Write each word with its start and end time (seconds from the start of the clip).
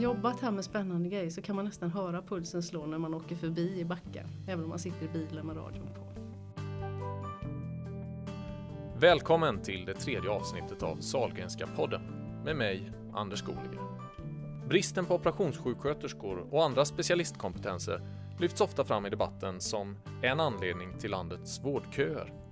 man 0.00 0.04
jobbat 0.04 0.40
här 0.40 0.50
med 0.50 0.64
spännande 0.64 1.08
grejer 1.08 1.30
så 1.30 1.42
kan 1.42 1.56
man 1.56 1.64
nästan 1.64 1.90
höra 1.90 2.22
pulsen 2.22 2.62
slå 2.62 2.86
när 2.86 2.98
man 2.98 3.14
åker 3.14 3.36
förbi 3.36 3.80
i 3.80 3.84
backen. 3.84 4.26
Även 4.48 4.64
om 4.64 4.68
man 4.68 4.78
sitter 4.78 5.04
i 5.04 5.08
bilen 5.08 5.46
med 5.46 5.56
radion 5.56 5.88
på. 5.94 6.00
Välkommen 8.98 9.62
till 9.62 9.84
det 9.84 9.94
tredje 9.94 10.30
avsnittet 10.30 10.82
av 10.82 10.96
Salgrenska 10.96 11.66
podden 11.66 12.02
med 12.44 12.56
mig, 12.56 12.92
Anders 13.14 13.42
Goliger. 13.42 13.80
Bristen 14.68 15.04
på 15.04 15.14
operationssjuksköterskor 15.14 16.46
och 16.50 16.64
andra 16.64 16.84
specialistkompetenser 16.84 18.02
lyfts 18.38 18.60
ofta 18.60 18.84
fram 18.84 19.06
i 19.06 19.10
debatten 19.10 19.60
som 19.60 19.96
en 20.22 20.40
anledning 20.40 20.98
till 20.98 21.10
landets 21.10 21.60
vårdköer. 21.64 22.49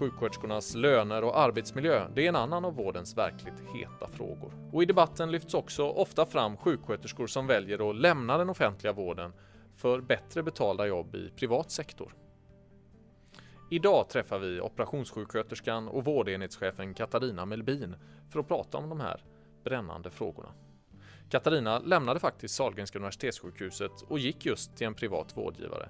Sjuksköterskornas 0.00 0.74
löner 0.74 1.24
och 1.24 1.38
arbetsmiljö, 1.38 2.08
det 2.14 2.24
är 2.24 2.28
en 2.28 2.36
annan 2.36 2.64
av 2.64 2.74
vårdens 2.74 3.16
verkligt 3.16 3.62
heta 3.74 4.08
frågor. 4.08 4.52
Och 4.72 4.82
i 4.82 4.86
debatten 4.86 5.32
lyfts 5.32 5.54
också 5.54 5.88
ofta 5.88 6.26
fram 6.26 6.56
sjuksköterskor 6.56 7.26
som 7.26 7.46
väljer 7.46 7.90
att 7.90 7.96
lämna 7.96 8.38
den 8.38 8.50
offentliga 8.50 8.92
vården 8.92 9.32
för 9.76 10.00
bättre 10.00 10.42
betalda 10.42 10.86
jobb 10.86 11.14
i 11.14 11.30
privat 11.36 11.70
sektor. 11.70 12.14
Idag 13.70 14.08
träffar 14.08 14.38
vi 14.38 14.60
operationssjuksköterskan 14.60 15.88
och 15.88 16.04
vårdenhetschefen 16.04 16.94
Katarina 16.94 17.46
Melbin 17.46 17.96
för 18.30 18.40
att 18.40 18.48
prata 18.48 18.78
om 18.78 18.88
de 18.88 19.00
här 19.00 19.24
brännande 19.64 20.10
frågorna. 20.10 20.48
Katarina 21.30 21.78
lämnade 21.78 22.20
faktiskt 22.20 22.54
Sahlgrenska 22.54 22.98
universitetssjukhuset 22.98 24.02
och 24.08 24.18
gick 24.18 24.46
just 24.46 24.76
till 24.76 24.86
en 24.86 24.94
privat 24.94 25.36
vårdgivare. 25.36 25.88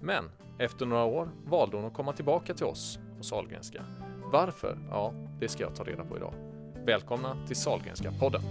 Men 0.00 0.30
efter 0.58 0.86
några 0.86 1.04
år 1.04 1.30
valde 1.44 1.76
hon 1.76 1.86
att 1.86 1.94
komma 1.94 2.12
tillbaka 2.12 2.54
till 2.54 2.66
oss 2.66 2.98
på 3.18 3.24
Sahlgrenska. 3.24 3.84
Varför? 4.32 4.78
Ja, 4.90 5.12
det 5.40 5.48
ska 5.48 5.62
jag 5.62 5.74
ta 5.76 5.84
reda 5.84 6.04
på 6.04 6.16
idag. 6.16 6.34
Välkomna 6.86 7.46
till 7.46 7.56
Sahlgrenska 7.56 8.12
podden. 8.12 8.42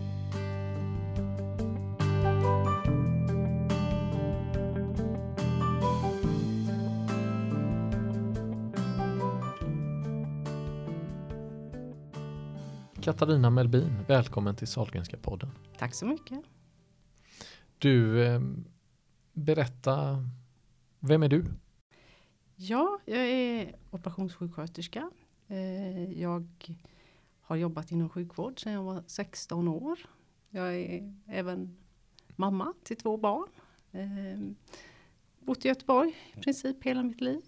Katarina 13.01 13.49
Melbin, 13.49 13.97
välkommen 14.07 14.55
till 14.55 14.67
Sahlgrenska 14.67 15.17
podden. 15.17 15.49
Tack 15.77 15.93
så 15.93 16.05
mycket. 16.05 16.39
Du, 17.77 18.25
eh, 18.25 18.41
berätta, 19.33 20.23
vem 20.99 21.23
är 21.23 21.29
du? 21.29 21.45
Ja, 22.59 22.99
jag 23.05 23.29
är 23.29 23.75
operationssjuksköterska. 23.91 25.11
Eh, 25.47 26.21
jag 26.21 26.47
har 27.41 27.55
jobbat 27.55 27.91
inom 27.91 28.09
sjukvård 28.09 28.63
sedan 28.63 28.73
jag 28.73 28.83
var 28.83 29.03
16 29.07 29.67
år. 29.67 29.99
Jag 30.49 30.75
är 30.75 31.13
även 31.27 31.77
mamma 32.35 32.73
till 32.83 32.97
två 32.97 33.17
barn. 33.17 33.47
Eh, 33.91 34.39
bott 35.39 35.65
i 35.65 35.67
Göteborg 35.67 36.15
i 36.37 36.39
princip 36.39 36.83
hela 36.83 37.03
mitt 37.03 37.21
liv. 37.21 37.41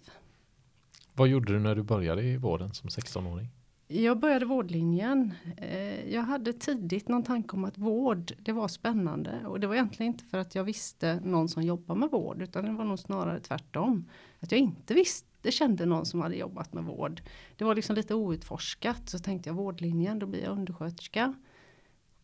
Vad 1.12 1.28
gjorde 1.28 1.52
du 1.52 1.58
när 1.58 1.74
du 1.74 1.82
började 1.82 2.22
i 2.22 2.36
vården 2.36 2.74
som 2.74 2.88
16-åring? 2.88 3.48
Jag 3.92 4.18
började 4.18 4.44
vårdlinjen. 4.44 5.34
Eh, 5.56 6.12
jag 6.12 6.22
hade 6.22 6.52
tidigt 6.52 7.08
någon 7.08 7.22
tanke 7.22 7.56
om 7.56 7.64
att 7.64 7.78
vård, 7.78 8.32
det 8.38 8.52
var 8.52 8.68
spännande. 8.68 9.46
Och 9.46 9.60
det 9.60 9.66
var 9.66 9.74
egentligen 9.74 10.12
inte 10.12 10.24
för 10.24 10.38
att 10.38 10.54
jag 10.54 10.64
visste 10.64 11.20
någon 11.24 11.48
som 11.48 11.62
jobbar 11.62 11.94
med 11.94 12.10
vård, 12.10 12.42
utan 12.42 12.64
det 12.64 12.72
var 12.72 12.84
nog 12.84 12.98
snarare 12.98 13.40
tvärtom. 13.40 14.08
Att 14.40 14.52
jag 14.52 14.60
inte 14.60 14.94
visste, 14.94 15.50
kände 15.50 15.86
någon 15.86 16.06
som 16.06 16.20
hade 16.20 16.36
jobbat 16.36 16.72
med 16.72 16.84
vård. 16.84 17.22
Det 17.56 17.64
var 17.64 17.74
liksom 17.74 17.96
lite 17.96 18.14
outforskat. 18.14 19.08
Så 19.08 19.18
tänkte 19.18 19.48
jag 19.48 19.54
vårdlinjen, 19.54 20.18
då 20.18 20.26
blir 20.26 20.42
jag 20.42 20.52
undersköterska. 20.52 21.34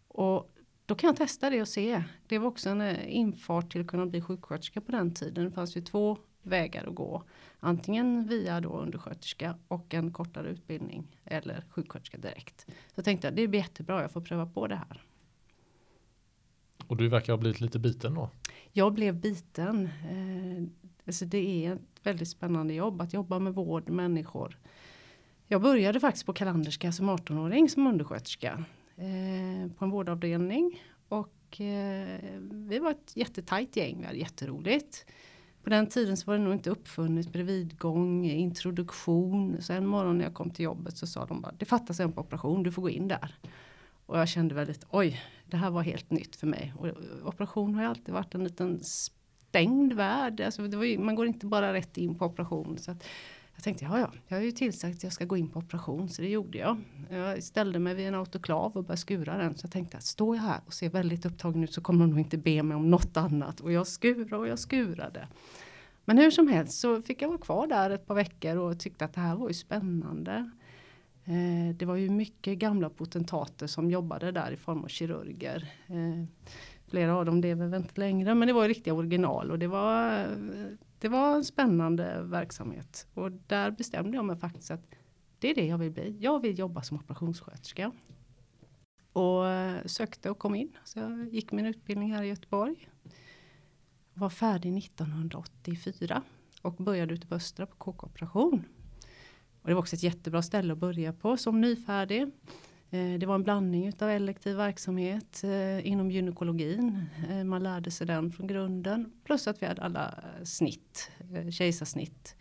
Och 0.08 0.52
då 0.86 0.94
kan 0.94 1.08
jag 1.08 1.16
testa 1.16 1.50
det 1.50 1.60
och 1.60 1.68
se. 1.68 2.02
Det 2.26 2.38
var 2.38 2.48
också 2.48 2.70
en 2.70 2.80
eh, 2.80 3.16
infart 3.16 3.72
till 3.72 3.80
att 3.80 3.86
kunna 3.86 4.06
bli 4.06 4.20
sjuksköterska 4.20 4.80
på 4.80 4.92
den 4.92 5.14
tiden. 5.14 5.44
Det 5.44 5.50
fanns 5.50 5.76
ju 5.76 5.80
två 5.80 6.18
vägar 6.46 6.86
att 6.86 6.94
gå. 6.94 7.22
Antingen 7.60 8.26
via 8.26 8.60
då 8.60 8.68
undersköterska 8.68 9.58
och 9.68 9.94
en 9.94 10.12
kortare 10.12 10.48
utbildning 10.48 11.18
eller 11.24 11.64
sjuksköterska 11.70 12.18
direkt. 12.18 12.60
Så 12.66 12.92
jag 12.94 13.04
tänkte 13.04 13.28
att 13.28 13.36
det 13.36 13.48
blir 13.48 13.60
jättebra, 13.60 14.02
jag 14.02 14.12
får 14.12 14.20
pröva 14.20 14.46
på 14.46 14.66
det 14.66 14.76
här. 14.76 15.02
Och 16.86 16.96
du 16.96 17.08
verkar 17.08 17.32
ha 17.32 17.38
blivit 17.38 17.60
lite 17.60 17.78
biten 17.78 18.14
då? 18.14 18.30
Jag 18.72 18.92
blev 18.92 19.14
biten. 19.14 19.84
Eh, 19.84 20.88
alltså 21.06 21.24
det 21.24 21.66
är 21.66 21.72
ett 21.72 22.06
väldigt 22.06 22.28
spännande 22.28 22.74
jobb 22.74 23.00
att 23.00 23.12
jobba 23.12 23.38
med 23.38 23.54
vård, 23.54 23.88
människor. 23.88 24.58
Jag 25.46 25.62
började 25.62 26.00
faktiskt 26.00 26.26
på 26.26 26.32
Kalanderska 26.32 26.92
som 26.92 27.10
18-åring 27.10 27.68
som 27.68 27.86
undersköterska 27.86 28.64
eh, 28.96 29.72
på 29.72 29.84
en 29.84 29.90
vårdavdelning 29.90 30.82
och 31.08 31.60
eh, 31.60 32.20
vi 32.40 32.78
var 32.78 32.90
ett 32.90 33.16
jättetajt 33.16 33.76
gäng, 33.76 34.00
vi 34.00 34.06
hade 34.06 34.18
jätteroligt. 34.18 35.06
På 35.66 35.70
den 35.70 35.86
tiden 35.86 36.16
så 36.16 36.26
var 36.26 36.38
det 36.38 36.44
nog 36.44 36.52
inte 36.52 36.70
uppfunnet 36.70 37.32
bredvidgång, 37.32 38.24
introduktion. 38.24 39.56
Så 39.60 39.72
en 39.72 39.86
morgon 39.86 40.18
när 40.18 40.24
jag 40.24 40.34
kom 40.34 40.50
till 40.50 40.64
jobbet 40.64 40.96
så 40.96 41.06
sa 41.06 41.26
de 41.26 41.40
bara 41.40 41.52
det 41.58 41.64
fattas 41.64 42.00
en 42.00 42.12
på 42.12 42.20
operation, 42.20 42.62
du 42.62 42.72
får 42.72 42.82
gå 42.82 42.90
in 42.90 43.08
där. 43.08 43.34
Och 44.06 44.18
jag 44.18 44.28
kände 44.28 44.54
väldigt 44.54 44.84
oj, 44.90 45.22
det 45.46 45.56
här 45.56 45.70
var 45.70 45.82
helt 45.82 46.10
nytt 46.10 46.36
för 46.36 46.46
mig. 46.46 46.74
Och 46.76 46.88
eh, 46.88 46.94
operation 47.24 47.74
har 47.74 47.82
ju 47.82 47.88
alltid 47.88 48.14
varit 48.14 48.34
en 48.34 48.44
liten 48.44 48.80
stängd 48.82 49.92
värld. 49.92 50.40
Alltså 50.40 50.84
ju, 50.84 50.98
man 50.98 51.14
går 51.14 51.26
inte 51.26 51.46
bara 51.46 51.72
rätt 51.72 51.96
in 51.96 52.18
på 52.18 52.24
operation. 52.24 52.78
Så 52.78 52.96
jag 53.56 53.64
tänkte, 53.64 53.84
ja 53.84 53.98
ja, 53.98 54.10
jag 54.28 54.36
har 54.36 54.42
ju 54.42 54.52
tillsagt 54.52 54.96
att 54.96 55.02
jag 55.02 55.12
ska 55.12 55.24
gå 55.24 55.36
in 55.36 55.48
på 55.48 55.58
operation, 55.58 56.08
så 56.08 56.22
det 56.22 56.28
gjorde 56.28 56.58
jag. 56.58 56.76
Jag 57.10 57.42
ställde 57.42 57.78
mig 57.78 57.94
vid 57.94 58.08
en 58.08 58.14
autoklav 58.14 58.72
och 58.76 58.84
började 58.84 59.00
skura 59.00 59.36
den. 59.36 59.54
Så 59.54 59.64
jag 59.64 59.72
tänkte 59.72 59.96
att 59.96 60.04
står 60.04 60.36
jag 60.36 60.42
här 60.42 60.60
och 60.66 60.74
ser 60.74 60.90
väldigt 60.90 61.26
upptagen 61.26 61.64
ut 61.64 61.72
så 61.72 61.80
kommer 61.80 62.00
de 62.00 62.10
nog 62.10 62.18
inte 62.18 62.38
be 62.38 62.62
mig 62.62 62.76
om 62.76 62.90
något 62.90 63.16
annat. 63.16 63.60
Och 63.60 63.72
jag 63.72 63.86
skurade 63.86 64.36
och 64.36 64.48
jag 64.48 64.58
skurade. 64.58 65.28
Men 66.04 66.18
hur 66.18 66.30
som 66.30 66.48
helst 66.48 66.80
så 66.80 67.02
fick 67.02 67.22
jag 67.22 67.28
vara 67.28 67.38
kvar 67.38 67.66
där 67.66 67.90
ett 67.90 68.06
par 68.06 68.14
veckor 68.14 68.56
och 68.56 68.80
tyckte 68.80 69.04
att 69.04 69.12
det 69.12 69.20
här 69.20 69.36
var 69.36 69.48
ju 69.48 69.54
spännande. 69.54 70.50
Eh, 71.24 71.76
det 71.76 71.84
var 71.84 71.96
ju 71.96 72.10
mycket 72.10 72.58
gamla 72.58 72.90
potentater 72.90 73.66
som 73.66 73.90
jobbade 73.90 74.32
där 74.32 74.50
i 74.50 74.56
form 74.56 74.84
av 74.84 74.88
kirurger. 74.88 75.72
Eh, 75.86 76.24
flera 76.88 77.16
av 77.16 77.24
dem 77.24 77.40
lever 77.40 77.66
väl 77.66 77.80
inte 77.80 78.00
längre 78.00 78.34
men 78.34 78.48
det 78.48 78.54
var 78.54 78.68
riktiga 78.68 78.94
original 78.94 79.50
och 79.50 79.58
det 79.58 79.66
var, 79.66 80.20
eh, 80.20 80.26
det 80.98 81.08
var 81.08 81.34
en 81.34 81.44
spännande 81.44 82.22
verksamhet. 82.22 83.06
Och 83.14 83.32
där 83.32 83.70
bestämde 83.70 84.16
jag 84.16 84.24
mig 84.24 84.36
faktiskt 84.36 84.70
att 84.70 84.86
det 85.38 85.50
är 85.50 85.54
det 85.54 85.66
jag 85.66 85.78
vill 85.78 85.90
bli. 85.90 86.16
Jag 86.20 86.40
vill 86.40 86.58
jobba 86.58 86.82
som 86.82 86.96
operationssköterska. 86.96 87.92
Och 89.12 89.48
eh, 89.48 89.84
sökte 89.86 90.30
och 90.30 90.38
kom 90.38 90.54
in. 90.54 90.76
Så 90.84 90.98
jag 90.98 91.28
gick 91.34 91.52
min 91.52 91.66
utbildning 91.66 92.12
här 92.12 92.22
i 92.22 92.28
Göteborg 92.28 92.88
var 94.18 94.30
färdig 94.30 94.78
1984 94.78 96.22
och 96.62 96.74
började 96.74 97.14
ute 97.14 97.26
på 97.26 97.34
Östra 97.34 97.66
på 97.66 97.76
KK-operation. 97.76 98.64
Och 99.62 99.68
det 99.68 99.74
var 99.74 99.80
också 99.80 99.96
ett 99.96 100.02
jättebra 100.02 100.42
ställe 100.42 100.72
att 100.72 100.78
börja 100.78 101.12
på 101.12 101.36
som 101.36 101.60
nyfärdig. 101.60 102.30
Eh, 102.96 103.18
det 103.18 103.26
var 103.26 103.34
en 103.34 103.42
blandning 103.42 103.86
utav 103.86 104.10
elektiv 104.10 104.56
verksamhet 104.56 105.44
eh, 105.44 105.86
inom 105.86 106.10
gynekologin. 106.10 107.06
Eh, 107.30 107.44
man 107.44 107.62
lärde 107.62 107.90
sig 107.90 108.06
den 108.06 108.32
från 108.32 108.46
grunden. 108.46 109.12
Plus 109.24 109.46
att 109.46 109.62
vi 109.62 109.66
hade 109.66 109.82
alla 109.82 110.14
snitt, 110.44 111.10
kejsarsnitt. 111.50 112.36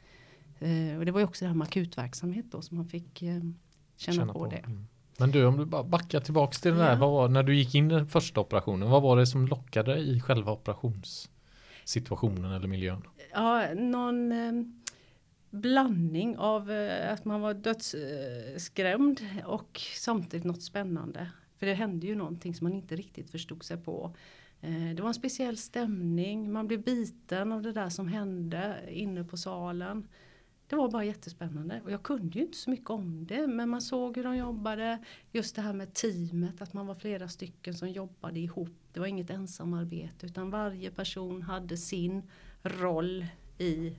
Och 0.99 1.05
det 1.05 1.11
var 1.11 1.19
ju 1.19 1.25
också 1.25 1.45
det 1.45 1.49
här 1.49 1.55
med 1.55 1.67
akutverksamhet 1.67 2.45
då 2.51 2.61
som 2.61 2.77
man 2.77 2.85
fick 2.85 3.19
känna, 3.19 3.53
känna 3.97 4.33
på, 4.33 4.39
på, 4.39 4.45
det. 4.45 4.57
Mm. 4.57 4.87
Men 5.17 5.31
du, 5.31 5.45
om 5.45 5.57
du 5.57 5.65
bara 5.65 5.83
backar 5.83 6.19
tillbaks 6.19 6.61
till 6.61 6.71
ja. 6.71 6.77
där, 6.77 6.95
vad 6.95 7.11
var, 7.11 7.29
när 7.29 7.43
du 7.43 7.55
gick 7.55 7.75
in 7.75 7.91
i 7.91 7.93
den 7.93 8.07
första 8.07 8.41
operationen, 8.41 8.89
vad 8.89 9.01
var 9.01 9.17
det 9.17 9.27
som 9.27 9.47
lockade 9.47 9.97
i 9.97 10.19
själva 10.19 10.51
operations 10.51 11.29
situationen 11.85 12.51
eller 12.51 12.67
miljön? 12.67 13.01
Ja, 13.33 13.73
någon 13.73 14.31
blandning 15.55 16.37
av 16.37 16.71
eh, 16.71 17.13
att 17.13 17.25
man 17.25 17.41
var 17.41 17.53
dödsskrämd 17.53 19.21
och 19.45 19.81
samtidigt 19.95 20.45
något 20.45 20.63
spännande. 20.63 21.31
För 21.57 21.65
det 21.65 21.73
hände 21.73 22.07
ju 22.07 22.15
någonting 22.15 22.55
som 22.55 22.65
man 22.65 22.73
inte 22.73 22.95
riktigt 22.95 23.29
förstod 23.29 23.63
sig 23.63 23.77
på. 23.77 24.15
Eh, 24.61 24.95
det 24.95 25.01
var 25.01 25.07
en 25.07 25.13
speciell 25.13 25.57
stämning, 25.57 26.51
man 26.51 26.67
blev 26.67 26.83
biten 26.83 27.51
av 27.51 27.61
det 27.61 27.71
där 27.71 27.89
som 27.89 28.07
hände 28.07 28.79
inne 28.89 29.23
på 29.23 29.37
salen. 29.37 30.07
Det 30.67 30.75
var 30.75 30.89
bara 30.89 31.05
jättespännande 31.05 31.81
och 31.83 31.91
jag 31.91 32.03
kunde 32.03 32.39
ju 32.39 32.45
inte 32.45 32.57
så 32.57 32.69
mycket 32.69 32.89
om 32.89 33.25
det 33.27 33.47
men 33.47 33.69
man 33.69 33.81
såg 33.81 34.17
hur 34.17 34.23
de 34.23 34.37
jobbade. 34.37 35.03
Just 35.31 35.55
det 35.55 35.61
här 35.61 35.73
med 35.73 35.93
teamet, 35.93 36.61
att 36.61 36.73
man 36.73 36.87
var 36.87 36.95
flera 36.95 37.27
stycken 37.27 37.73
som 37.73 37.89
jobbade 37.89 38.39
ihop. 38.39 38.77
Det 38.93 38.99
var 38.99 39.07
inget 39.07 39.29
ensamarbete 39.29 40.25
utan 40.25 40.49
varje 40.49 40.91
person 40.91 41.41
hade 41.41 41.77
sin 41.77 42.23
roll 42.63 43.25
i, 43.57 43.95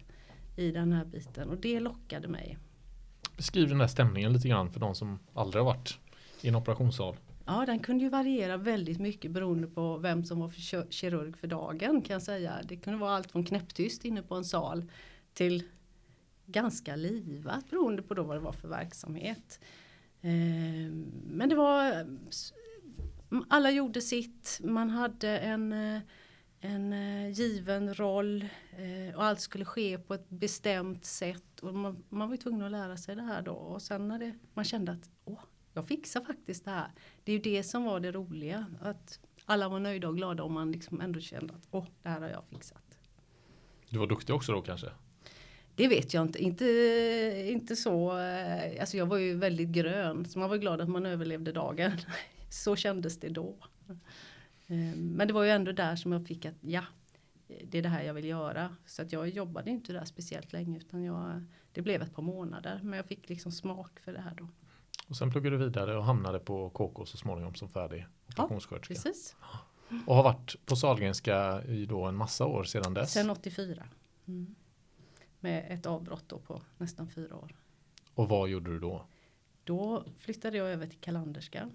i 0.56 0.70
den 0.70 0.93
här 0.93 1.05
biten 1.05 1.49
och 1.49 1.56
det 1.56 1.81
lockade 1.81 2.29
mig. 2.29 2.58
Beskriv 3.37 3.69
den 3.69 3.81
här 3.81 3.88
stämningen 3.88 4.32
lite 4.32 4.49
grann 4.49 4.73
för 4.73 4.81
de 4.81 4.94
som 4.94 5.19
aldrig 5.35 5.64
har 5.64 5.75
varit 5.75 5.99
i 6.41 6.49
en 6.49 6.55
operationssal. 6.55 7.17
Ja, 7.47 7.67
den 7.67 7.79
kunde 7.79 8.05
ju 8.05 8.11
variera 8.11 8.56
väldigt 8.56 9.00
mycket 9.00 9.31
beroende 9.31 9.67
på 9.67 9.97
vem 9.99 10.25
som 10.25 10.41
var 10.41 10.49
för 10.49 10.91
kirurg 10.91 11.37
för 11.37 11.47
dagen 11.47 12.03
kan 12.03 12.14
jag 12.14 12.23
säga. 12.23 12.53
Det 12.69 12.76
kunde 12.76 12.99
vara 12.99 13.17
allt 13.17 13.32
från 13.32 13.44
knäpptyst 13.44 14.05
inne 14.05 14.23
på 14.23 14.35
en 14.35 14.44
sal 14.44 14.85
till 15.35 15.62
ganska 16.47 16.97
livat 16.97 17.70
beroende 17.70 18.02
på 18.02 18.14
då 18.14 18.23
vad 18.23 18.37
det 18.37 18.41
var 18.41 18.52
för 18.52 18.69
verksamhet. 18.69 19.61
Eh, 20.20 20.93
men 21.26 21.49
det 21.49 21.55
var 21.55 22.06
alla 23.49 23.70
gjorde 23.70 24.00
sitt, 24.00 24.61
man 24.64 24.91
hade 24.91 25.38
en, 25.38 25.73
eh, 25.73 26.00
en 26.67 26.93
eh, 26.93 27.31
given 27.31 27.95
roll 27.95 28.49
och 29.15 29.25
allt 29.25 29.41
skulle 29.41 29.65
ske 29.65 29.99
på 29.99 30.15
ett 30.15 30.29
bestämt 30.29 31.05
sätt. 31.05 31.61
Och 31.61 31.75
man, 31.75 32.05
man 32.09 32.31
var 32.31 32.37
tvungen 32.37 32.63
att 32.63 32.71
lära 32.71 32.97
sig 32.97 33.17
det 33.17 33.23
här 33.23 33.43
då 33.43 33.53
och 33.53 33.83
sen 33.83 34.09
när 34.09 34.19
det, 34.19 34.35
man 34.55 34.65
kände 34.65 34.93
att 34.93 35.11
åh, 35.25 35.41
jag 35.73 35.87
fixar 35.87 36.21
faktiskt 36.21 36.65
det 36.65 36.71
här. 36.71 36.91
Det 37.25 37.33
är 37.33 37.37
ju 37.37 37.43
det 37.43 37.63
som 37.63 37.85
var 37.85 38.01
det 38.01 38.13
roliga. 38.13 38.67
Att 38.81 39.21
alla 39.45 39.69
var 39.69 39.81
nöjda 39.81 40.09
och 40.09 40.17
glada 40.17 40.43
och 40.43 40.51
man 40.51 40.73
liksom 40.73 41.01
ändå 41.01 41.21
kände 41.21 41.55
att 41.55 41.67
åh, 41.71 41.87
det 42.03 42.09
här 42.09 42.21
har 42.21 42.29
jag 42.29 42.45
fixat. 42.51 42.99
Du 43.91 43.99
var 43.99 44.07
duktig 44.07 44.35
också 44.35 44.53
då 44.53 44.62
kanske? 44.62 44.91
Det 45.75 45.89
vet 45.89 46.15
jag 46.15 46.23
inte. 46.23 46.39
Inte, 46.39 46.65
inte 47.49 47.77
så. 47.77 48.19
Eh, 48.19 48.81
alltså 48.81 48.97
jag 48.97 49.07
var 49.07 49.17
ju 49.17 49.35
väldigt 49.35 49.69
grön. 49.69 50.25
Så 50.25 50.39
man 50.39 50.51
var 50.51 50.57
glad 50.57 50.81
att 50.81 50.89
man 50.89 51.07
överlevde 51.07 51.53
dagen. 51.53 51.93
Så 52.51 52.77
kändes 52.77 53.21
det 53.21 53.29
då. 53.29 53.55
Eh, 54.67 54.97
men 54.97 55.29
det 55.29 55.35
var 55.35 55.45
ju 55.45 55.51
ändå 55.51 55.73
där 55.73 55.97
som 55.97 56.13
jag 56.13 56.27
fick 56.27 56.45
att 56.45 56.55
ja, 56.61 56.83
det 57.47 57.79
är 57.79 57.83
det 57.83 57.89
här 57.89 58.03
jag 58.03 58.15
vill 58.15 58.25
göra. 58.25 58.77
Så 58.87 59.03
att 59.03 59.13
jag 59.13 59.29
jobbade 59.29 59.71
inte 59.71 59.93
där 59.93 60.05
speciellt 60.05 60.53
länge 60.53 60.79
utan 60.79 61.03
jag, 61.03 61.45
det 61.73 61.83
blev 61.83 62.03
ett 62.03 62.15
par 62.15 62.23
månader. 62.23 62.81
Men 62.83 62.97
jag 62.97 63.07
fick 63.07 63.29
liksom 63.29 63.53
smak 63.53 64.01
för 64.01 64.13
det 64.13 64.21
här 64.21 64.35
då. 64.35 64.49
Och 65.09 65.17
sen 65.17 65.31
pluggade 65.31 65.59
du 65.59 65.65
vidare 65.65 65.97
och 65.97 66.05
hamnade 66.05 66.39
på 66.39 66.71
KK 66.71 67.07
så 67.07 67.17
småningom 67.17 67.55
som 67.55 67.69
färdig 67.69 68.07
operationssköterska. 68.29 68.95
Ja, 68.95 69.01
precis. 69.03 69.37
Och 70.07 70.15
har 70.15 70.23
varit 70.23 70.67
på 70.67 70.77
Sahlgrenska 70.77 71.65
i 71.65 71.87
då 71.87 72.05
en 72.05 72.17
massa 72.17 72.47
år 72.47 72.65
sedan 72.65 72.95
dess. 72.95 73.12
Sen 73.12 73.31
84. 73.31 73.89
Mm. 74.27 74.55
Med 75.41 75.67
ett 75.69 75.87
avbrott 75.87 76.25
då 76.27 76.39
på 76.39 76.62
nästan 76.79 77.09
fyra 77.09 77.37
år. 77.37 77.55
Och 78.15 78.29
vad 78.29 78.49
gjorde 78.49 78.71
du 78.71 78.79
då? 78.79 79.07
Då 79.65 80.05
flyttade 80.19 80.57
jag 80.57 80.69
över 80.69 80.87
till 80.87 80.99
Kalanderska. 80.99 81.71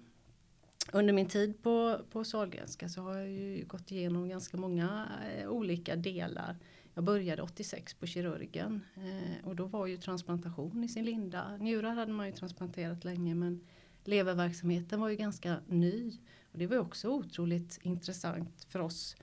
Under 0.92 1.12
min 1.12 1.28
tid 1.28 1.62
på, 1.62 2.00
på 2.10 2.24
Sahlgrenska 2.24 2.88
så 2.88 3.00
har 3.00 3.14
jag 3.14 3.30
ju 3.30 3.64
gått 3.64 3.90
igenom 3.90 4.28
ganska 4.28 4.56
många 4.56 5.08
eh, 5.36 5.48
olika 5.48 5.96
delar. 5.96 6.56
Jag 6.94 7.04
började 7.04 7.42
86 7.42 7.94
på 7.94 8.06
kirurgen 8.06 8.80
eh, 8.96 9.48
och 9.48 9.56
då 9.56 9.64
var 9.64 9.86
ju 9.86 9.96
transplantation 9.96 10.84
i 10.84 10.88
sin 10.88 11.04
linda. 11.04 11.56
Njurar 11.56 11.94
hade 11.94 12.12
man 12.12 12.26
ju 12.26 12.32
transplanterat 12.32 13.04
länge 13.04 13.34
men 13.34 13.66
leververksamheten 14.04 15.00
var 15.00 15.08
ju 15.08 15.16
ganska 15.16 15.56
ny. 15.66 16.18
Och 16.52 16.58
det 16.58 16.66
var 16.66 16.78
också 16.78 17.08
otroligt 17.08 17.78
intressant 17.82 18.66
för 18.68 18.78
oss 18.78 19.16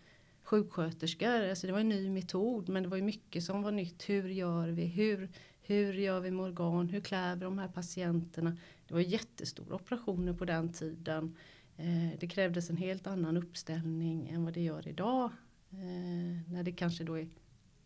sjuksköterskor. 0.43 1.49
Alltså 1.49 1.67
det 1.67 1.73
var 1.73 1.79
en 1.79 1.89
ny 1.89 2.09
metod 2.09 2.69
men 2.69 2.83
det 2.83 2.89
var 2.89 2.97
ju 2.97 3.03
mycket 3.03 3.43
som 3.43 3.61
var 3.61 3.71
nytt. 3.71 4.09
Hur 4.09 4.29
gör 4.29 4.67
vi? 4.67 4.85
Hur, 4.85 5.29
hur 5.69 5.93
gör 5.93 6.19
vi 6.19 6.31
med 6.31 6.45
organ? 6.45 6.89
Hur 6.89 7.01
klär 7.01 7.35
vi 7.35 7.43
de 7.43 7.57
här 7.57 7.67
patienterna? 7.67 8.57
Det 8.87 8.93
var 8.93 9.01
jättestora 9.01 9.75
operationer 9.75 10.33
på 10.33 10.45
den 10.45 10.73
tiden. 10.73 11.35
Eh, 11.77 12.19
det 12.19 12.27
krävdes 12.27 12.69
en 12.69 12.77
helt 12.77 13.07
annan 13.07 13.37
uppställning 13.37 14.29
än 14.29 14.43
vad 14.43 14.53
det 14.53 14.61
gör 14.61 14.87
idag. 14.87 15.31
Eh, 15.71 16.51
när 16.51 16.63
det 16.63 16.71
kanske 16.71 17.03
då 17.03 17.19
är 17.19 17.27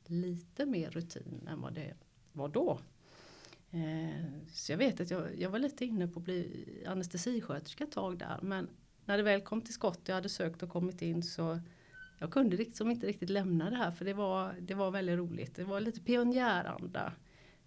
lite 0.05 0.65
mer 0.65 0.89
rutin 0.89 1.47
än 1.51 1.61
vad 1.61 1.73
det 1.73 1.93
var 2.31 2.47
då. 2.47 2.79
Eh, 3.71 4.25
så 4.51 4.71
jag 4.71 4.77
vet 4.77 5.01
att 5.01 5.11
jag, 5.11 5.39
jag 5.39 5.49
var 5.49 5.59
lite 5.59 5.85
inne 5.85 6.07
på 6.07 6.19
att 6.19 6.25
bli 6.25 6.65
anestesisköterska 6.87 7.83
ett 7.83 7.91
tag 7.91 8.17
där. 8.17 8.39
Men 8.41 8.67
när 9.05 9.17
det 9.17 9.23
väl 9.23 9.41
kom 9.41 9.61
till 9.61 9.73
skott 9.73 10.01
och 10.01 10.09
jag 10.09 10.15
hade 10.15 10.29
sökt 10.29 10.63
och 10.63 10.69
kommit 10.69 11.01
in 11.01 11.23
så 11.23 11.59
jag 12.19 12.31
kunde 12.31 12.57
liksom 12.57 12.91
inte 12.91 13.07
riktigt 13.07 13.29
lämna 13.29 13.69
det 13.69 13.75
här 13.75 13.91
för 13.91 14.05
det 14.05 14.13
var, 14.13 14.55
det 14.59 14.73
var 14.73 14.91
väldigt 14.91 15.17
roligt. 15.17 15.55
Det 15.55 15.63
var 15.63 15.79
lite 15.79 16.01
pionjäranda 16.01 17.13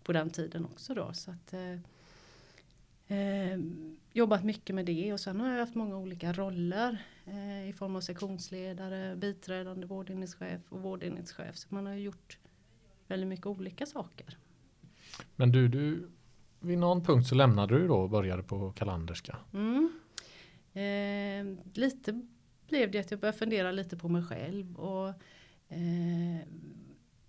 på 0.06 0.12
den 0.12 0.31
tiden 0.31 0.64
också 0.64 0.94
då. 0.94 1.12
Så 1.12 1.31
att, 1.31 1.53
eh, 1.53 3.19
eh, 3.19 3.58
jobbat 4.12 4.44
mycket 4.44 4.75
med 4.75 4.87
det 4.87 5.12
och 5.12 5.20
sen 5.20 5.41
har 5.41 5.53
jag 5.53 5.58
haft 5.58 5.75
många 5.75 5.97
olika 5.97 6.32
roller 6.32 7.06
eh, 7.25 7.69
i 7.69 7.73
form 7.73 7.97
av 7.97 8.00
sektionsledare, 8.00 9.17
biträdande 9.17 9.87
vårdenhetschef 9.87 10.61
och 10.69 10.82
vårdenhetschef. 10.82 11.56
Så 11.56 11.75
man 11.75 11.87
har 11.87 11.94
gjort 11.94 12.38
väldigt 13.06 13.29
mycket 13.29 13.47
olika 13.47 13.87
saker. 13.87 14.38
Men 15.37 15.53
du, 15.53 15.69
du 15.69 16.11
vid 16.61 16.79
någon 16.79 17.05
punkt 17.05 17.26
så 17.26 17.35
lämnade 17.35 17.79
du 17.79 17.88
då 17.88 17.97
och 17.97 18.11
började 18.11 18.43
på 18.43 18.73
Kalanderska. 18.73 19.37
Mm. 19.52 20.00
Eh, 20.73 21.64
lite 21.75 22.26
blev 22.69 22.91
det 22.91 22.99
att 22.99 23.11
jag 23.11 23.20
började 23.20 23.38
fundera 23.38 23.73
lite 23.73 23.97
på 23.97 24.09
mig 24.09 24.23
själv. 24.23 24.76
Och, 24.76 25.09
eh, 25.69 26.47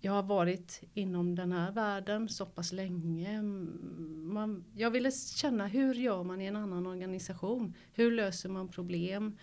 jag 0.00 0.12
har 0.12 0.22
varit 0.22 0.82
inom 0.94 1.34
den 1.34 1.52
här 1.52 1.72
världen 1.72 2.28
så 2.28 2.46
pass 2.46 2.72
länge. 2.72 3.42
Man, 3.42 4.64
jag 4.76 4.90
ville 4.90 5.12
känna 5.12 5.66
hur 5.66 5.94
gör 5.94 6.22
man 6.24 6.40
i 6.40 6.46
en 6.46 6.56
annan 6.56 6.86
organisation? 6.86 7.74
Hur 7.92 8.10
löser 8.12 8.48
man 8.48 8.68
problem? 8.68 9.38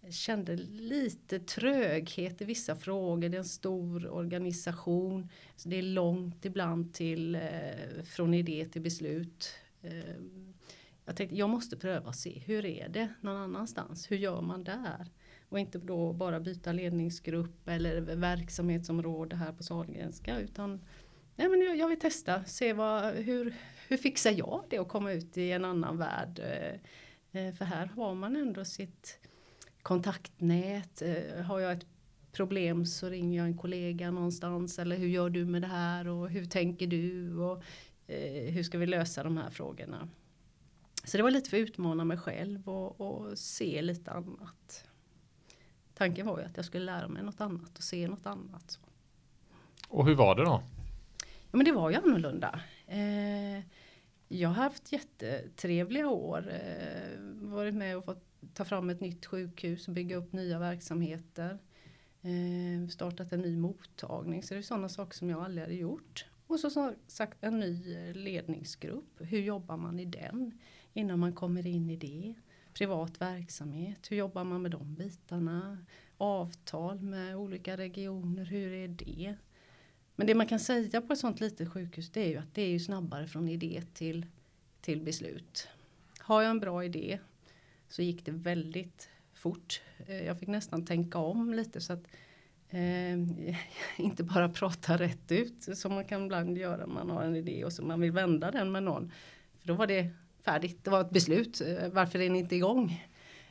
Jag 0.00 0.12
kände 0.12 0.56
lite 0.56 1.38
tröghet 1.38 2.42
i 2.42 2.44
vissa 2.44 2.76
frågor. 2.76 3.28
Det 3.28 3.36
är 3.36 3.38
en 3.38 3.44
stor 3.44 4.10
organisation. 4.10 5.28
Så 5.56 5.68
det 5.68 5.76
är 5.76 5.82
långt 5.82 6.44
ibland 6.44 6.94
till 6.94 7.34
eh, 7.34 8.02
från 8.04 8.34
idé 8.34 8.68
till 8.72 8.82
beslut. 8.82 9.48
Eh, 9.82 10.14
jag 11.04 11.16
tänkte 11.16 11.36
jag 11.36 11.50
måste 11.50 11.76
pröva 11.76 12.08
och 12.08 12.14
se 12.14 12.38
hur 12.46 12.64
är 12.64 12.88
det 12.88 13.08
någon 13.20 13.36
annanstans? 13.36 14.10
Hur 14.10 14.16
gör 14.16 14.40
man 14.40 14.64
där? 14.64 15.10
Och 15.52 15.58
inte 15.58 15.78
då 15.78 16.12
bara 16.12 16.40
byta 16.40 16.72
ledningsgrupp 16.72 17.68
eller 17.68 18.00
verksamhetsområde 18.00 19.36
här 19.36 19.52
på 19.52 19.62
Sahlgrenska 19.62 20.40
utan 20.40 20.84
nej 21.36 21.48
men 21.48 21.78
jag 21.78 21.88
vill 21.88 22.00
testa, 22.00 22.44
se 22.44 22.72
vad, 22.72 23.14
hur, 23.14 23.54
hur 23.88 23.96
fixar 23.96 24.30
jag 24.30 24.64
det 24.70 24.78
att 24.78 24.88
komma 24.88 25.12
ut 25.12 25.36
i 25.36 25.52
en 25.52 25.64
annan 25.64 25.98
värld? 25.98 26.38
Eh, 26.38 27.42
eh, 27.42 27.54
för 27.54 27.64
här 27.64 27.86
har 27.86 28.14
man 28.14 28.36
ändå 28.36 28.64
sitt 28.64 29.18
kontaktnät. 29.82 31.02
Eh, 31.02 31.42
har 31.42 31.60
jag 31.60 31.72
ett 31.72 31.86
problem 32.32 32.86
så 32.86 33.08
ringer 33.08 33.38
jag 33.38 33.46
en 33.46 33.58
kollega 33.58 34.10
någonstans 34.10 34.78
eller 34.78 34.96
hur 34.96 35.08
gör 35.08 35.30
du 35.30 35.44
med 35.44 35.62
det 35.62 35.68
här 35.68 36.08
och 36.08 36.30
hur 36.30 36.44
tänker 36.44 36.86
du 36.86 37.36
och 37.38 37.62
hur 38.48 38.62
ska 38.62 38.78
vi 38.78 38.86
lösa 38.86 39.22
de 39.22 39.36
här 39.36 39.50
frågorna. 39.50 40.08
Så 41.04 41.16
det 41.16 41.22
var 41.22 41.30
lite 41.30 41.50
för 41.50 41.56
att 41.56 41.68
utmana 41.68 42.04
mig 42.04 42.18
själv 42.18 42.68
och, 42.68 43.00
och 43.00 43.38
se 43.38 43.82
lite 43.82 44.10
annat 44.10 44.84
tanken 45.94 46.26
var 46.26 46.38
ju 46.38 46.44
att 46.44 46.56
jag 46.56 46.64
skulle 46.64 46.84
lära 46.84 47.08
mig 47.08 47.22
något 47.22 47.40
annat 47.40 47.78
och 47.78 47.84
se 47.84 48.08
något 48.08 48.26
annat. 48.26 48.78
Och 49.88 50.06
hur 50.06 50.14
var 50.14 50.34
det 50.34 50.44
då? 50.44 50.62
Ja, 51.20 51.56
men 51.56 51.64
det 51.64 51.72
var 51.72 51.90
ju 51.90 51.96
annorlunda. 51.96 52.60
Eh, 52.86 53.64
jag 54.28 54.48
har 54.48 54.54
haft 54.54 54.92
jättetrevliga 54.92 56.08
år. 56.08 56.52
Eh, 56.52 57.18
varit 57.32 57.74
med 57.74 57.96
och 57.96 58.04
fått 58.04 58.24
ta 58.54 58.64
fram 58.64 58.90
ett 58.90 59.00
nytt 59.00 59.26
sjukhus 59.26 59.88
och 59.88 59.94
bygga 59.94 60.16
upp 60.16 60.32
nya 60.32 60.58
verksamheter. 60.58 61.58
Eh, 62.22 62.88
startat 62.88 63.32
en 63.32 63.40
ny 63.40 63.56
mottagning. 63.56 64.42
Så 64.42 64.54
det 64.54 64.60
är 64.60 64.62
sådana 64.62 64.88
saker 64.88 65.16
som 65.16 65.30
jag 65.30 65.44
aldrig 65.44 65.62
hade 65.62 65.74
gjort. 65.74 66.26
Och 66.46 66.60
så 66.60 66.70
som 66.70 66.94
sagt 67.06 67.44
en 67.44 67.60
ny 67.60 68.12
ledningsgrupp. 68.12 69.14
Hur 69.18 69.40
jobbar 69.40 69.76
man 69.76 69.98
i 69.98 70.04
den 70.04 70.58
innan 70.92 71.18
man 71.18 71.32
kommer 71.32 71.66
in 71.66 71.90
i 71.90 71.96
det? 71.96 72.34
Privat 72.74 73.20
verksamhet. 73.20 74.10
Hur 74.10 74.16
jobbar 74.16 74.44
man 74.44 74.62
med 74.62 74.70
de 74.70 74.94
bitarna? 74.94 75.78
Avtal 76.16 77.00
med 77.00 77.36
olika 77.36 77.76
regioner, 77.76 78.44
hur 78.44 78.72
är 78.72 78.88
det? 78.88 79.34
Men 80.16 80.26
det 80.26 80.34
man 80.34 80.46
kan 80.46 80.60
säga 80.60 81.00
på 81.00 81.12
ett 81.12 81.18
sånt 81.18 81.40
litet 81.40 81.72
sjukhus 81.72 82.10
det 82.10 82.20
är 82.20 82.28
ju 82.28 82.36
att 82.36 82.54
det 82.54 82.62
är 82.62 82.68
ju 82.68 82.80
snabbare 82.80 83.26
från 83.26 83.48
idé 83.48 83.82
till, 83.94 84.26
till 84.80 85.00
beslut. 85.00 85.68
Har 86.18 86.42
jag 86.42 86.50
en 86.50 86.60
bra 86.60 86.84
idé 86.84 87.18
så 87.88 88.02
gick 88.02 88.24
det 88.24 88.32
väldigt 88.32 89.08
fort. 89.34 89.82
Eh, 90.06 90.24
jag 90.26 90.38
fick 90.38 90.48
nästan 90.48 90.84
tänka 90.84 91.18
om 91.18 91.54
lite 91.54 91.80
så 91.80 91.92
att 91.92 92.06
eh, 92.70 93.18
inte 93.96 94.24
bara 94.24 94.48
prata 94.48 94.96
rätt 94.96 95.32
ut 95.32 95.78
som 95.78 95.94
man 95.94 96.04
kan 96.04 96.24
ibland 96.24 96.58
göra 96.58 96.84
om 96.84 96.94
man 96.94 97.10
har 97.10 97.22
en 97.22 97.36
idé 97.36 97.64
och 97.64 97.72
så 97.72 97.84
man 97.84 98.00
vill 98.00 98.12
vända 98.12 98.50
den 98.50 98.72
med 98.72 98.82
någon. 98.82 99.12
För 99.58 99.68
då 99.68 99.74
var 99.74 99.86
det 99.86 100.10
färdigt. 100.42 100.84
Det 100.84 100.90
var 100.90 101.00
ett 101.00 101.10
beslut. 101.10 101.60
Eh, 101.60 101.88
varför 101.88 102.20
är 102.20 102.30
ni 102.30 102.38
inte 102.38 102.56
igång? 102.56 103.08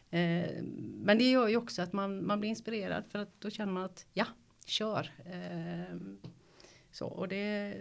Eh, 0.10 0.63
men 1.03 1.17
det 1.17 1.31
gör 1.31 1.48
ju 1.48 1.57
också 1.57 1.81
att 1.81 1.93
man, 1.93 2.25
man 2.25 2.39
blir 2.39 2.50
inspirerad 2.50 3.03
för 3.12 3.19
att 3.19 3.41
då 3.41 3.50
känner 3.50 3.74
man 3.74 3.83
att 3.83 4.05
ja, 4.13 4.25
kör. 4.65 5.12
Eh, 5.25 5.98
så 6.91 7.07
och 7.07 7.27
det, 7.27 7.75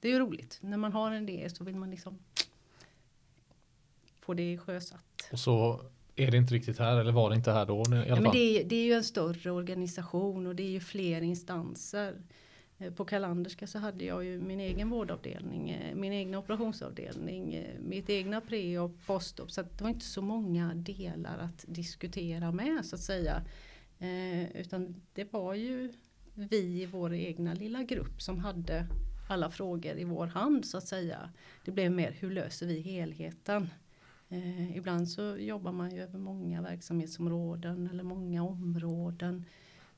det 0.00 0.08
är 0.08 0.12
ju 0.12 0.18
roligt. 0.18 0.58
När 0.60 0.76
man 0.76 0.92
har 0.92 1.10
en 1.10 1.28
idé 1.28 1.50
så 1.50 1.64
vill 1.64 1.76
man 1.76 1.90
liksom 1.90 2.18
få 4.20 4.34
det 4.34 4.58
sjösatt. 4.58 5.28
Och 5.32 5.38
så 5.38 5.80
är 6.16 6.30
det 6.30 6.36
inte 6.36 6.54
riktigt 6.54 6.78
här 6.78 6.96
eller 6.96 7.12
var 7.12 7.30
det 7.30 7.36
inte 7.36 7.52
här 7.52 7.66
då? 7.66 7.82
I 7.82 7.94
alla 7.94 8.06
ja, 8.06 8.20
men 8.20 8.32
det, 8.32 8.62
det 8.62 8.76
är 8.76 8.84
ju 8.84 8.92
en 8.92 9.04
större 9.04 9.50
organisation 9.50 10.46
och 10.46 10.54
det 10.54 10.62
är 10.62 10.70
ju 10.70 10.80
fler 10.80 11.22
instanser. 11.22 12.22
Eh, 12.78 12.92
på 12.92 13.04
Kalanderska 13.04 13.66
så 13.66 13.78
hade 13.78 14.04
jag 14.04 14.24
ju 14.24 14.40
min 14.40 14.60
egen 14.60 14.90
vårdavdelning, 14.90 15.70
eh, 15.70 15.94
min 15.94 16.12
egna 16.12 16.38
operationsavdelning, 16.38 17.54
eh, 17.54 17.80
mitt 17.80 18.10
egna 18.10 18.40
pre 18.40 18.78
och 18.78 18.92
postop. 19.06 19.50
Så 19.50 19.62
det 19.62 19.80
var 19.80 19.88
inte 19.88 20.04
så 20.06 20.22
många 20.22 20.74
delar 20.74 21.38
att 21.38 21.64
diskutera 21.68 22.52
med 22.52 22.86
så 22.86 22.96
att 22.96 23.02
säga. 23.02 23.42
utan 24.54 25.02
det 25.12 25.32
var 25.32 25.54
ju 25.54 25.92
vi 26.34 26.82
i 26.82 26.86
vår 26.86 27.14
egna 27.14 27.54
lilla 27.54 27.82
grupp 27.82 28.22
som 28.22 28.38
hade 28.38 28.86
alla 29.28 29.50
frågor 29.50 29.98
i 29.98 30.04
vår 30.04 30.26
hand 30.26 30.64
så 30.64 30.78
att 30.78 30.88
säga. 30.88 31.30
Det 31.64 31.70
blev 31.70 31.92
mer 31.92 32.16
hur 32.20 32.30
löser 32.30 32.66
vi 32.66 32.80
helheten? 32.80 33.68
Eh, 34.28 34.76
ibland 34.76 35.08
så 35.08 35.36
jobbar 35.36 35.72
man 35.72 35.90
ju 35.90 36.02
över 36.02 36.18
många 36.18 36.62
verksamhetsområden 36.62 37.90
eller 37.90 38.04
många 38.04 38.42
områden. 38.42 39.44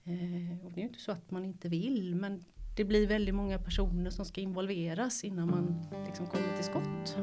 Eh, 0.05 0.67
och 0.67 0.73
det 0.73 0.81
är 0.81 0.83
ju 0.83 0.89
inte 0.89 1.01
så 1.01 1.13
att 1.13 1.31
man 1.31 1.45
inte 1.45 1.69
vill 1.69 2.15
men 2.15 2.45
det 2.79 2.85
blir 2.85 3.07
väldigt 3.07 3.35
många 3.35 3.59
personer 3.59 4.11
som 4.11 4.25
ska 4.25 4.41
involveras 4.41 5.25
innan 5.25 5.51
man 5.51 5.87
liksom 6.07 6.27
kommer 6.27 6.57
till 6.57 6.65
skott. 6.65 7.17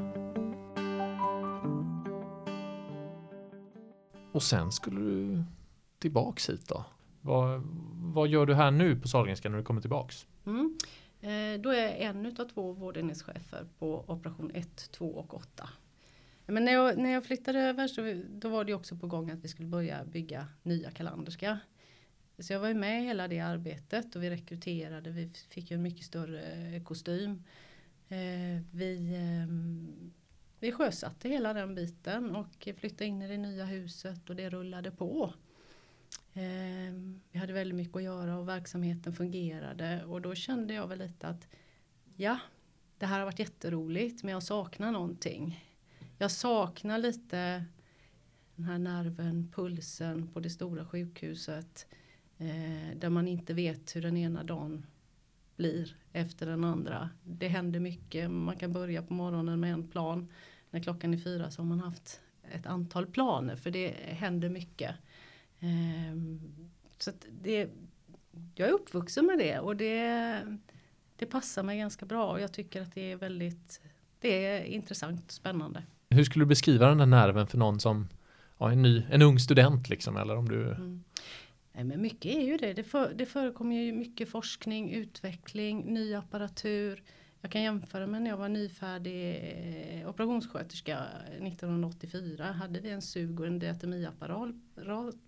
Och 4.32 4.44
sen 4.44 4.72
skulle 4.72 5.00
du 5.00 5.44
tillbaks 6.00 6.50
hit 6.50 6.68
då? 6.68 6.86
Vad, 7.22 7.62
vad 7.94 8.28
gör 8.28 8.46
du 8.46 8.54
här 8.54 8.72
nu 8.72 9.00
på 9.00 9.08
Sahlgrenska 9.08 9.50
när 9.50 9.58
du 9.58 9.64
kommer 9.64 9.82
tillbaks? 9.82 10.28
Mm. 10.46 10.78
Eh, 11.22 11.62
då 11.62 11.70
är 11.70 11.84
jag 11.84 12.02
en 12.02 12.26
utav 12.26 12.46
två 12.46 12.72
vårdenhetschefer 12.72 13.68
på 13.80 14.06
operation 14.08 14.52
1, 14.54 14.92
2 14.92 15.06
och 15.06 15.34
8. 15.34 15.70
Men 16.46 16.66
när 16.66 16.74
jag, 16.74 16.98
när 16.98 17.10
jag 17.10 17.26
flyttade 17.26 17.60
över 17.60 17.88
så 17.88 18.22
då 18.30 18.50
var 18.50 18.64
det 18.64 18.74
också 18.74 18.96
på 18.96 19.08
gång 19.08 19.32
att 19.32 19.44
vi 19.44 19.48
skulle 19.48 19.68
börja 19.68 20.06
bygga 20.06 20.48
nya 20.64 20.92
kalanderska. 20.92 21.60
Så 22.40 22.54
jag 22.54 22.60
var 22.60 22.68
ju 22.68 22.74
med 22.74 23.02
i 23.02 23.06
hela 23.06 23.28
det 23.28 23.40
arbetet 23.40 24.16
och 24.16 24.24
vi 24.24 24.30
rekryterade, 24.30 25.10
vi 25.10 25.32
fick 25.50 25.72
ju 25.72 25.76
en 25.76 25.82
mycket 25.82 26.06
större 26.06 26.76
eh, 26.76 26.84
kostym. 26.84 27.44
Eh, 28.08 28.62
vi, 28.72 29.16
ehm, 29.16 30.14
vi 30.60 30.72
sjösatte 30.72 31.30
hela 31.30 31.54
den 31.54 31.76
biten 31.76 32.36
och 32.36 32.68
flyttade 32.78 33.06
in 33.06 33.22
i 33.22 33.28
det 33.28 33.38
nya 33.38 33.66
huset 33.66 34.30
och 34.30 34.36
det 34.36 34.50
rullade 34.50 34.92
på. 34.92 35.34
Ehm, 36.34 37.22
vi 37.32 37.40
hade 37.40 37.54
väldigt 37.54 37.76
mycket 37.76 37.96
att 37.96 38.04
göra 38.04 38.38
och 38.38 38.48
verksamheten 38.48 39.14
fungerade 39.14 40.06
och 40.06 40.22
då 40.22 40.36
kände 40.36 40.74
jag 40.74 40.88
väl 40.88 41.00
lite 41.00 41.28
att 41.28 41.48
ja, 42.16 42.40
det 42.98 43.06
här 43.06 43.20
har 43.20 43.26
varit 43.26 43.40
jätteroligt 43.40 44.24
men 44.24 44.34
jag 44.34 44.44
saknar 44.44 44.92
någonting. 44.92 45.66
Jag 46.18 46.32
saknar 46.32 46.98
lite 46.98 47.66
den 48.56 48.66
här 48.66 48.78
nerven, 48.78 49.52
pulsen 49.56 50.28
på 50.28 50.40
det 50.40 50.50
stora 50.50 50.86
sjukhuset. 50.86 51.88
Eh, 52.38 52.98
där 52.98 53.10
man 53.10 53.28
inte 53.28 53.54
vet 53.54 53.96
hur 53.96 54.02
den 54.02 54.18
ena 54.18 54.44
dagen 54.44 54.86
blir 55.56 55.96
efter 56.14 56.46
den 56.46 56.64
andra. 56.64 57.10
Det 57.24 57.48
händer 57.48 57.80
mycket. 57.80 58.32
Man 58.32 58.56
kan 58.56 58.74
börja 58.74 59.02
på 59.02 59.14
morgonen 59.14 59.60
med 59.60 59.74
en 59.74 59.88
plan. 59.88 60.28
När 60.70 60.80
klockan 60.80 61.14
är 61.14 61.18
fyra 61.18 61.52
så 61.52 61.62
har 61.62 61.68
man 61.68 61.80
haft 61.80 62.22
ett 62.52 62.66
antal 62.66 63.06
planer 63.06 63.56
för 63.56 63.72
det 63.72 63.94
händer 64.06 64.50
mycket. 64.50 64.96
Eh, 65.60 66.18
så 66.98 67.12
det, 67.42 67.70
jag 68.56 68.68
är 68.70 68.74
uppvuxen 68.74 69.26
med 69.26 69.40
det 69.40 69.60
och 69.60 69.76
det, 69.76 70.42
det 71.16 71.26
passar 71.26 71.64
mig 71.64 71.78
ganska 71.78 72.06
bra 72.06 72.32
och 72.32 72.42
jag 72.42 72.54
tycker 72.54 72.82
att 72.82 72.94
det 72.94 73.12
är 73.12 73.16
väldigt 73.16 73.82
det 74.20 74.46
är 74.46 74.64
intressant 74.64 75.26
och 75.26 75.32
spännande. 75.32 75.84
Hur 76.10 76.24
skulle 76.24 76.46
du 76.46 76.50
beskriva 76.50 76.88
den 76.88 76.98
där 76.98 77.06
nerven 77.06 77.48
för 77.48 77.58
någon 77.58 77.80
som 77.80 78.08
ja, 78.58 78.72
en, 78.72 78.82
ny, 78.82 79.04
en 79.10 79.22
ung 79.22 79.40
student 79.40 79.90
liksom 79.90 80.18
eller 80.18 80.36
om 80.36 80.50
du 80.50 80.72
mm. 80.72 81.04
Men 81.84 82.02
mycket 82.02 82.36
är 82.36 82.42
ju 82.42 82.58
det. 82.58 82.74
Det, 82.74 82.84
för, 82.84 83.14
det 83.14 83.26
förekommer 83.26 83.76
ju 83.76 83.94
mycket 83.94 84.30
forskning, 84.30 84.92
utveckling, 84.92 85.94
ny 85.94 86.14
apparatur. 86.14 87.04
Jag 87.42 87.52
kan 87.52 87.62
jämföra 87.62 88.08
med 88.08 88.22
när 88.22 88.30
jag 88.30 88.38
var 88.38 88.50
nyfärdig 88.50 89.36
eh, 90.02 90.10
operationssköterska 90.10 91.00
1984. 91.42 92.46
Hade 92.46 92.80
vi 92.80 92.90
en 92.90 93.02
sug 93.02 93.40
och 93.40 93.48
en 93.48 93.60
diatemiapparat 93.60 94.56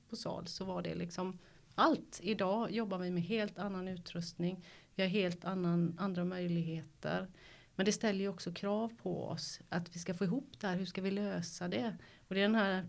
på 0.09 0.15
sal 0.15 0.47
så 0.47 0.65
var 0.65 0.81
det 0.81 0.95
liksom 0.95 1.39
allt. 1.75 2.19
Idag 2.23 2.71
jobbar 2.71 2.97
vi 2.97 3.11
med 3.11 3.23
helt 3.23 3.59
annan 3.59 3.87
utrustning. 3.87 4.65
Vi 4.95 5.03
har 5.03 5.09
helt 5.09 5.45
annan, 5.45 5.95
andra 5.99 6.25
möjligheter. 6.25 7.27
Men 7.75 7.85
det 7.85 7.91
ställer 7.91 8.19
ju 8.19 8.29
också 8.29 8.53
krav 8.53 8.95
på 9.03 9.23
oss 9.23 9.59
att 9.69 9.95
vi 9.95 9.99
ska 9.99 10.13
få 10.13 10.23
ihop 10.23 10.51
det 10.59 10.67
här. 10.67 10.75
Hur 10.75 10.85
ska 10.85 11.01
vi 11.01 11.11
lösa 11.11 11.67
det? 11.67 11.97
Och 12.27 12.35
det 12.35 12.41
är 12.41 12.47
den 12.47 12.55
här 12.55 12.87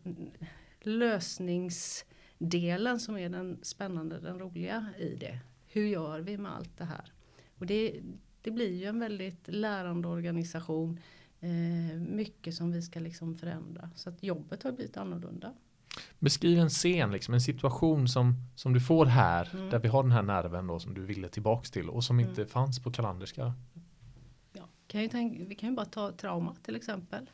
lösnings 0.81 2.05
lösningsdelen 2.39 3.01
som 3.01 3.17
är 3.17 3.29
den 3.29 3.59
spännande, 3.63 4.21
den 4.21 4.39
roliga 4.39 4.87
i 4.99 5.15
det. 5.15 5.39
Hur 5.67 5.87
gör 5.87 6.21
vi 6.21 6.39
med 6.39 6.53
allt 6.53 6.79
det 6.79 6.85
här? 6.85 7.13
Och 7.59 7.67
det, 7.67 8.01
det 8.43 8.51
blir 8.51 8.75
ju 8.75 8.85
en 8.85 9.01
väldigt 9.01 9.49
lärande 9.49 10.09
organisation. 10.09 11.01
Eh, 11.41 11.97
mycket 11.97 12.55
som 12.55 12.73
vi 12.73 12.83
ska 12.83 13.01
liksom 13.01 13.35
förändra. 13.35 13.91
Så 13.95 14.09
att 14.09 14.23
jobbet 14.23 14.63
har 14.63 14.73
blivit 14.73 14.97
annorlunda. 14.97 15.55
Beskriv 16.19 16.59
en 16.59 16.69
scen, 16.69 17.13
liksom, 17.13 17.35
en 17.35 17.41
situation 17.41 18.09
som, 18.09 18.35
som 18.57 18.73
du 18.73 18.81
får 18.81 19.07
här. 19.07 19.51
Mm. 19.55 19.71
Där 19.71 19.79
vi 19.79 19.89
har 19.89 20.03
den 20.03 20.13
här 20.13 20.23
nerven 20.23 20.67
då, 20.67 20.79
som 20.79 20.95
du 20.95 21.05
ville 21.05 21.29
tillbaks 21.29 21.71
till. 21.71 21.89
Och 21.89 22.05
som 22.05 22.19
mm. 22.19 22.31
inte 22.31 22.47
fanns 22.47 22.83
på 22.83 22.93
kalanderska. 22.93 23.55
Kan 24.89 25.03
ju 25.03 25.09
tänka, 25.09 25.45
vi 25.45 25.55
kan 25.55 25.69
ju 25.69 25.75
bara 25.75 25.87
ta 25.87 26.13
trauma 26.13 26.57
till 26.63 26.77
exempel. 26.77 27.31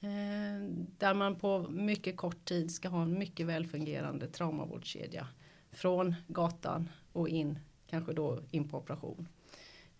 Eh, 0.00 0.68
där 0.98 1.14
man 1.14 1.36
på 1.36 1.68
mycket 1.68 2.16
kort 2.16 2.44
tid 2.44 2.70
ska 2.70 2.88
ha 2.88 3.02
en 3.02 3.18
mycket 3.18 3.46
välfungerande 3.46 4.28
traumavårdskedja. 4.28 5.28
Från 5.72 6.14
gatan 6.26 6.88
och 7.12 7.28
in, 7.28 7.58
kanske 7.86 8.12
då 8.12 8.40
in 8.50 8.68
på 8.68 8.78
operation. 8.78 9.28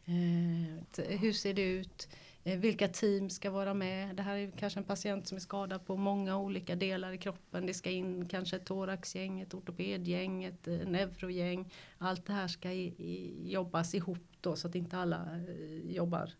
Eh, 0.04 1.04
hur 1.08 1.32
ser 1.32 1.54
det 1.54 1.62
ut? 1.62 2.08
Eh, 2.44 2.58
vilka 2.58 2.88
team 2.88 3.30
ska 3.30 3.50
vara 3.50 3.74
med? 3.74 4.16
Det 4.16 4.22
här 4.22 4.36
är 4.36 4.50
kanske 4.50 4.80
en 4.80 4.84
patient 4.84 5.28
som 5.28 5.36
är 5.36 5.40
skadad 5.40 5.86
på 5.86 5.96
många 5.96 6.38
olika 6.38 6.76
delar 6.76 7.12
i 7.12 7.18
kroppen. 7.18 7.66
Det 7.66 7.74
ska 7.74 7.90
in 7.90 8.28
kanske 8.28 8.56
ett 8.56 8.66
thoraxgäng, 8.66 9.40
ett 9.40 9.54
ortopedgäng, 9.54 10.44
ett 10.44 10.66
neurogäng. 10.66 11.72
Allt 11.98 12.26
det 12.26 12.32
här 12.32 12.48
ska 12.48 12.72
i, 12.72 12.86
i, 12.86 13.50
jobbas 13.52 13.94
ihop 13.94 14.18
då 14.40 14.56
så 14.56 14.68
att 14.68 14.74
inte 14.74 14.98
alla 14.98 15.40
jobbar 15.84 16.30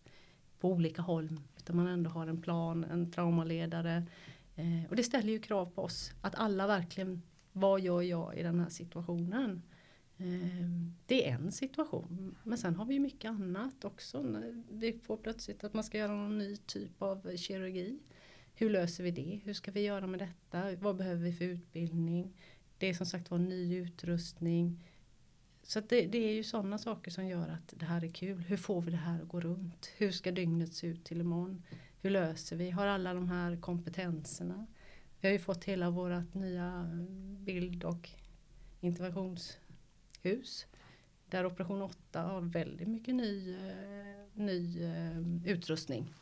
på 0.60 0.68
olika 0.68 1.02
håll. 1.02 1.40
Där 1.66 1.74
man 1.74 1.86
ändå 1.86 2.10
har 2.10 2.26
en 2.26 2.42
plan, 2.42 2.84
en 2.84 3.10
traumaledare. 3.10 4.06
Eh, 4.56 4.90
och 4.90 4.96
det 4.96 5.02
ställer 5.02 5.32
ju 5.32 5.38
krav 5.38 5.66
på 5.66 5.82
oss 5.82 6.12
att 6.20 6.34
alla 6.34 6.66
verkligen, 6.66 7.22
vad 7.52 7.80
gör 7.80 8.02
jag 8.02 8.38
i 8.38 8.42
den 8.42 8.60
här 8.60 8.68
situationen? 8.68 9.62
Eh, 10.16 10.70
det 11.06 11.28
är 11.28 11.34
en 11.34 11.52
situation. 11.52 12.34
Men 12.42 12.58
sen 12.58 12.76
har 12.76 12.84
vi 12.84 12.98
mycket 12.98 13.28
annat 13.28 13.84
också. 13.84 14.42
Vi 14.70 14.92
får 14.92 15.16
plötsligt 15.16 15.64
att 15.64 15.74
man 15.74 15.84
ska 15.84 15.98
göra 15.98 16.16
någon 16.16 16.38
ny 16.38 16.56
typ 16.56 17.02
av 17.02 17.36
kirurgi. 17.36 17.98
Hur 18.54 18.70
löser 18.70 19.04
vi 19.04 19.10
det? 19.10 19.40
Hur 19.44 19.54
ska 19.54 19.70
vi 19.70 19.80
göra 19.80 20.06
med 20.06 20.20
detta? 20.20 20.76
Vad 20.76 20.96
behöver 20.96 21.22
vi 21.22 21.32
för 21.32 21.44
utbildning? 21.44 22.32
Det 22.78 22.86
är 22.86 22.94
som 22.94 23.06
sagt 23.06 23.30
var 23.30 23.38
ny 23.38 23.76
utrustning. 23.76 24.84
Så 25.66 25.80
det, 25.80 26.06
det, 26.06 26.18
är 26.18 26.32
ju 26.32 26.42
sådana 26.42 26.78
saker 26.78 27.10
som 27.10 27.26
gör 27.26 27.48
att 27.48 27.74
det 27.76 27.86
här 27.86 28.04
är 28.04 28.08
kul. 28.08 28.38
Hur 28.38 28.56
får 28.56 28.80
vi 28.80 28.90
det 28.90 28.96
här 28.96 29.22
att 29.22 29.28
gå 29.28 29.40
runt? 29.40 29.92
Hur 29.96 30.10
ska 30.10 30.32
dygnet 30.32 30.74
se 30.74 30.86
ut 30.86 31.04
till 31.04 31.20
imorgon? 31.20 31.62
Hur 32.00 32.10
löser 32.10 32.56
vi? 32.56 32.70
Har 32.70 32.86
alla 32.86 33.14
de 33.14 33.28
här 33.28 33.56
kompetenserna? 33.56 34.66
Vi 35.20 35.28
har 35.28 35.32
ju 35.32 35.38
fått 35.38 35.64
hela 35.64 35.90
vårt 35.90 36.34
nya 36.34 36.90
bild 37.38 37.84
och 37.84 38.10
interventionshus. 38.80 40.66
Där 41.30 41.46
operation 41.46 41.82
8 41.82 42.22
har 42.22 42.40
väldigt 42.40 42.88
mycket 42.88 43.14
ny, 43.14 43.54
eh, 43.54 44.16
ny 44.34 44.82
eh, 44.82 45.46
utrustning. 45.46 46.14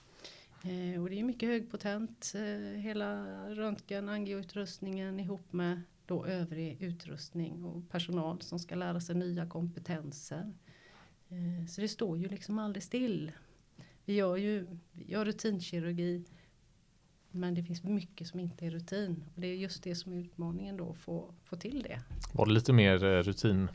Eh, 0.63 1.03
och 1.03 1.11
det 1.11 1.21
är 1.21 1.25
mycket 1.25 1.49
högpotent. 1.49 2.35
Hela 2.77 3.25
röntgen, 3.51 4.09
angioutrustningen 4.09 5.21
ihop 5.21 5.53
med 5.53 5.81
då 6.07 6.27
övrig 6.27 6.83
utrustning 6.83 7.65
och 7.65 7.89
personal 7.91 8.41
som 8.41 8.59
ska 8.59 8.75
lära 8.75 9.01
sig 9.01 9.15
nya 9.15 9.47
kompetenser. 9.47 10.53
Eh, 11.29 11.67
så 11.67 11.81
det 11.81 11.89
står 11.89 12.19
ju 12.19 12.29
liksom 12.29 12.59
aldrig 12.59 12.83
still. 12.83 13.33
Vi 14.05 14.15
gör 14.15 14.37
ju 14.37 14.67
vi 14.93 15.13
gör 15.13 15.25
rutinkirurgi 15.25 16.25
men 17.35 17.55
det 17.55 17.63
finns 17.63 17.83
mycket 17.83 18.27
som 18.27 18.41
inte 18.41 18.67
är 18.67 18.71
rutin. 18.71 19.25
Och 19.35 19.41
det 19.41 19.47
är 19.47 19.55
just 19.55 19.83
det 19.83 19.95
som 19.95 20.13
är 20.13 20.17
utmaningen 20.17 20.77
då 20.77 20.91
att 20.91 20.99
få, 20.99 21.35
få 21.45 21.57
till 21.57 21.83
det. 21.83 22.01
Var 22.33 22.47
det 22.47 22.53
lite 22.53 22.73
mer 22.73 23.05
eh, 23.05 23.23
rutin 23.23 23.69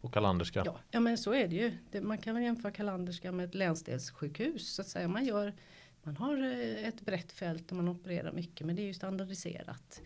på 0.00 0.08
Kalanderska? 0.08 0.62
Ja, 0.64 0.80
ja 0.90 1.00
men 1.00 1.18
så 1.18 1.34
är 1.34 1.48
det 1.48 1.56
ju. 1.56 1.72
Det, 1.90 2.00
man 2.00 2.18
kan 2.18 2.34
väl 2.34 2.44
jämföra 2.44 2.72
Kalanderska 2.72 3.32
med 3.32 3.44
ett 3.44 3.54
länsdelssjukhus. 3.54 4.74
Så 4.74 4.82
att 4.82 4.88
säga. 4.88 5.08
Man, 5.08 5.24
gör, 5.24 5.54
man 6.02 6.16
har 6.16 6.42
eh, 6.42 6.88
ett 6.88 7.00
brett 7.00 7.32
fält 7.32 7.70
och 7.70 7.76
man 7.76 7.88
opererar 7.88 8.32
mycket 8.32 8.66
men 8.66 8.76
det 8.76 8.82
är 8.82 8.86
ju 8.86 8.94
standardiserat. 8.94 10.02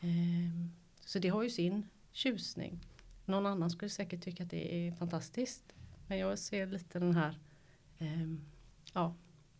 Ehm, 0.00 0.70
så 1.04 1.18
det 1.18 1.28
har 1.28 1.42
ju 1.42 1.50
sin 1.50 1.86
tjusning. 2.12 2.80
Någon 3.24 3.46
annan 3.46 3.70
skulle 3.70 3.88
säkert 3.88 4.22
tycka 4.22 4.42
att 4.42 4.50
det 4.50 4.88
är 4.88 4.92
fantastiskt. 4.92 5.74
Men 6.06 6.18
jag 6.18 6.38
ser 6.38 6.66
lite 6.66 6.98
den 6.98 7.14
här 7.14 7.38
eh, 7.98 8.08
ja, 8.92 9.14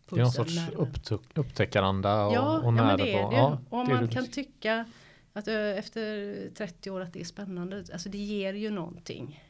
Det 0.08 0.16
är 0.16 0.20
någon 0.20 0.32
sorts 0.32 1.12
upptäckaranda 1.34 2.26
och, 2.26 2.34
ja, 2.34 2.60
och 2.60 2.74
nära 2.74 2.90
ja, 2.90 2.96
men 2.96 3.06
det 3.06 3.12
är 3.12 3.30
det. 3.30 3.36
Ja, 3.36 3.60
och 3.70 3.88
man 3.88 4.08
kan 4.08 4.26
tycka 4.26 4.86
att 5.32 5.48
efter 5.48 6.50
30 6.54 6.90
år 6.90 7.00
att 7.00 7.12
det 7.12 7.20
är 7.20 7.24
spännande. 7.24 7.84
Alltså 7.92 8.08
det 8.08 8.18
ger 8.18 8.54
ju 8.54 8.70
någonting. 8.70 9.44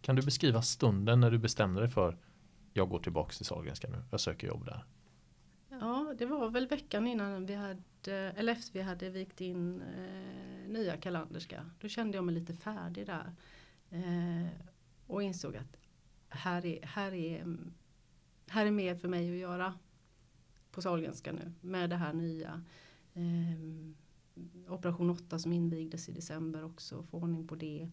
Kan 0.00 0.16
du 0.16 0.22
beskriva 0.22 0.62
stunden 0.62 1.20
när 1.20 1.30
du 1.30 1.38
bestämde 1.38 1.80
dig 1.80 1.90
för 1.90 2.16
jag 2.72 2.88
går 2.88 2.98
tillbaka 2.98 3.32
till 3.32 3.46
Sahlgrenska 3.46 3.88
nu, 3.88 4.02
jag 4.10 4.20
söker 4.20 4.46
jobb 4.46 4.64
där? 4.64 4.84
Ja, 5.80 6.14
det 6.18 6.26
var 6.26 6.50
väl 6.50 6.66
veckan 6.66 7.06
innan 7.06 7.46
vi 7.46 7.54
hade, 7.54 8.12
eller 8.12 8.52
efter 8.52 8.72
vi 8.72 8.80
hade 8.82 9.10
vikt 9.10 9.40
in 9.40 9.82
eh, 9.82 10.68
nya 10.68 10.96
kalenderska. 10.96 11.70
Då 11.80 11.88
kände 11.88 12.18
jag 12.18 12.24
mig 12.24 12.34
lite 12.34 12.54
färdig 12.54 13.06
där. 13.06 13.32
Eh, 13.90 14.48
och 15.06 15.22
insåg 15.22 15.56
att 15.56 15.76
här 16.28 16.66
är, 16.66 16.86
här, 16.86 17.14
är, 17.14 17.56
här 18.46 18.66
är 18.66 18.70
mer 18.70 18.94
för 18.94 19.08
mig 19.08 19.30
att 19.30 19.36
göra. 19.36 19.78
på 20.70 20.82
Sahlgrenska 20.82 21.32
nu 21.32 21.52
med 21.60 21.90
det 21.90 21.96
här 21.96 22.12
nya. 22.12 22.64
Eh, 23.14 24.72
Operation 24.72 25.10
8 25.10 25.38
som 25.38 25.52
invigdes 25.52 26.08
i 26.08 26.12
december 26.12 26.64
också, 26.64 27.02
få 27.02 27.16
ordning 27.18 27.48
på 27.48 27.54
det. 27.54 27.90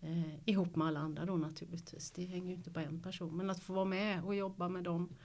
Eh, 0.00 0.48
ihop 0.48 0.76
med 0.76 0.86
alla 0.86 1.00
andra 1.00 1.26
då 1.26 1.36
naturligtvis. 1.36 2.10
Det 2.10 2.24
hänger 2.24 2.48
ju 2.48 2.54
inte 2.54 2.70
på 2.70 2.80
en 2.80 3.02
person. 3.02 3.36
Men 3.36 3.50
att 3.50 3.60
få 3.60 3.72
vara 3.72 3.84
med 3.84 4.24
och 4.24 4.34
jobba 4.34 4.68
med 4.68 4.84
dem. 4.84 5.02
eh, 5.02 5.16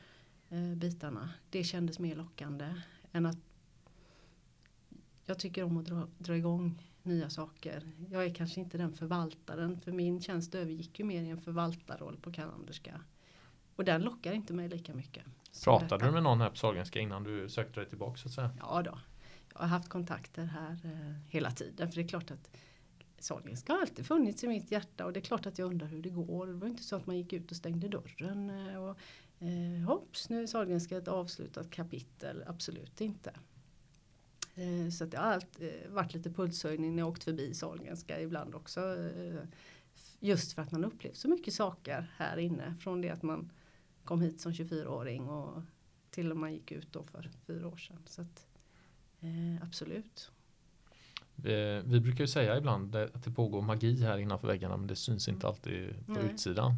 bitarna. 0.75 1.29
Det 1.49 1.63
kändes 1.63 1.99
mer 1.99 2.15
lockande 2.15 2.73
än 3.11 3.25
att 3.25 3.37
jag 5.25 5.39
tycker 5.39 5.63
om 5.63 5.77
att 5.77 5.85
dra, 5.85 6.07
dra 6.17 6.37
igång 6.37 6.81
nya 7.03 7.29
saker. 7.29 7.91
Jag 8.11 8.25
är 8.25 8.33
kanske 8.33 8.59
inte 8.59 8.77
den 8.77 8.93
förvaltaren 8.93 9.81
för 9.81 9.91
min 9.91 10.21
tjänst 10.21 10.55
övergick 10.55 10.99
ju 10.99 11.05
mer 11.05 11.21
i 11.21 11.29
en 11.29 11.41
förvaltarroll 11.41 12.17
på 12.17 12.31
Kalanderska. 12.31 13.01
Och 13.75 13.85
den 13.85 14.01
lockar 14.01 14.33
inte 14.33 14.53
mig 14.53 14.69
lika 14.69 14.93
mycket. 14.93 15.23
Pratade 15.63 16.05
du 16.05 16.11
med 16.11 16.23
någon 16.23 16.41
här 16.41 16.49
på 16.49 16.55
Sahlgrenska 16.55 16.99
innan 16.99 17.23
du 17.23 17.49
sökte 17.49 17.79
dig 17.79 17.89
tillbaka 17.89 18.17
så 18.17 18.27
att 18.27 18.33
säga? 18.33 18.49
Ja 18.59 18.81
då. 18.81 18.99
Jag 19.53 19.59
har 19.59 19.67
haft 19.67 19.89
kontakter 19.89 20.45
här 20.45 20.79
eh, 20.83 21.15
hela 21.29 21.51
tiden. 21.51 21.91
För 21.91 21.95
det 21.95 22.01
är 22.01 22.07
klart 22.07 22.31
att 22.31 22.49
Sahlgrenska 23.19 23.73
har 23.73 23.81
alltid 23.81 24.05
funnits 24.05 24.43
i 24.43 24.47
mitt 24.47 24.71
hjärta 24.71 25.05
och 25.05 25.13
det 25.13 25.19
är 25.19 25.21
klart 25.21 25.45
att 25.45 25.59
jag 25.59 25.65
undrar 25.65 25.87
hur 25.87 26.01
det 26.01 26.09
går. 26.09 26.47
Det 26.47 26.53
var 26.53 26.67
inte 26.67 26.83
så 26.83 26.95
att 26.95 27.05
man 27.05 27.17
gick 27.17 27.33
ut 27.33 27.51
och 27.51 27.57
stängde 27.57 27.87
dörren 27.87 28.49
eh, 28.49 28.83
och 28.83 28.97
eh, 29.43 29.87
hopps 29.87 30.29
nu 30.29 30.43
är 30.43 30.47
Sahlgrenska 30.47 30.97
ett 30.97 31.07
avslutat 31.07 31.69
kapitel. 31.69 32.43
Absolut 32.47 33.01
inte. 33.01 33.33
Eh, 34.55 34.89
så 34.89 35.05
det 35.05 35.17
har 35.17 35.25
alltid 35.25 35.67
eh, 35.67 35.91
varit 35.91 36.13
lite 36.13 36.31
pulshöjning 36.31 36.95
när 36.95 37.03
jag 37.03 37.09
åkt 37.09 37.23
förbi 37.23 37.53
Sahlgrenska 37.53 38.21
ibland 38.21 38.55
också. 38.55 38.79
Eh, 38.79 39.47
just 40.19 40.53
för 40.53 40.61
att 40.61 40.71
man 40.71 40.85
upplevt 40.85 41.17
så 41.17 41.27
mycket 41.27 41.53
saker 41.53 42.11
här 42.17 42.37
inne 42.37 42.75
från 42.79 43.01
det 43.01 43.09
att 43.09 43.23
man 43.23 43.51
kom 44.03 44.21
hit 44.21 44.41
som 44.41 44.51
24-åring 44.51 45.29
och 45.29 45.61
till 46.09 46.31
och 46.31 46.37
man 46.37 46.53
gick 46.53 46.71
ut 46.71 46.93
då 46.93 47.03
för 47.03 47.29
fyra 47.47 47.67
år 47.67 47.77
sedan. 47.77 48.01
Så 48.05 48.21
att, 48.21 48.47
eh, 49.19 49.63
absolut. 49.63 50.31
Vi, 51.35 51.81
vi, 51.85 51.99
brukar 51.99 52.23
ju 52.23 52.27
säga 52.27 52.57
ibland 52.57 52.95
att 52.95 53.23
det 53.23 53.31
pågår 53.31 53.61
magi 53.61 54.03
här 54.03 54.17
innanför 54.17 54.47
väggarna 54.47 54.77
men 54.77 54.87
det 54.87 54.95
syns 54.95 55.27
inte 55.27 55.47
alltid 55.47 56.05
på 56.05 56.11
Nej. 56.11 56.31
utsidan. 56.31 56.75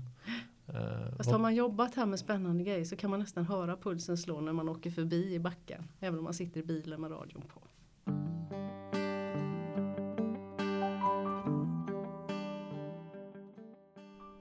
Eh, 0.68 1.16
Fast 1.18 1.32
har 1.32 1.40
man 1.40 1.56
jobbat 1.56 1.96
här 1.96 2.06
med 2.06 2.20
spännande 2.20 2.64
grejer 2.64 2.86
så 2.86 2.96
kan 2.96 3.10
man 3.10 3.20
nästan 3.20 3.46
höra 3.46 3.78
pulsen 3.78 4.18
slå 4.18 4.42
när 4.42 4.54
man 4.54 4.70
åker 4.70 4.92
förbi 4.92 5.34
i 5.34 5.40
backen. 5.40 5.84
Även 6.00 6.18
om 6.18 6.24
man 6.24 6.34
sitter 6.34 6.60
i 6.60 6.64
bilen 6.64 7.02
med 7.02 7.12
radion 7.12 7.42
på. 7.42 7.62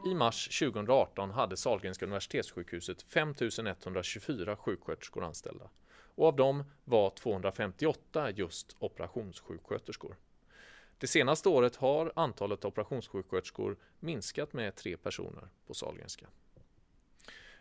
I 0.07 0.15
mars 0.15 0.59
2018 0.59 1.31
hade 1.31 1.57
Sahlgrenska 1.57 2.07
universitetssjukhuset 2.07 3.03
5124 3.03 4.57
sjuksköterskor 4.57 5.25
anställda 5.25 5.71
och 6.15 6.27
av 6.27 6.37
dem 6.37 6.65
var 6.85 7.11
258 7.11 8.31
just 8.31 8.77
operationssjuksköterskor. 8.79 10.17
Det 10.99 11.07
senaste 11.07 11.49
året 11.49 11.77
har 11.77 12.13
antalet 12.17 12.65
operationssjuksköterskor 12.65 13.77
minskat 14.01 14.53
med 14.53 14.77
tre 14.77 14.97
personer 14.97 15.49
på 15.67 15.75
Sahlgrenska. 15.75 16.27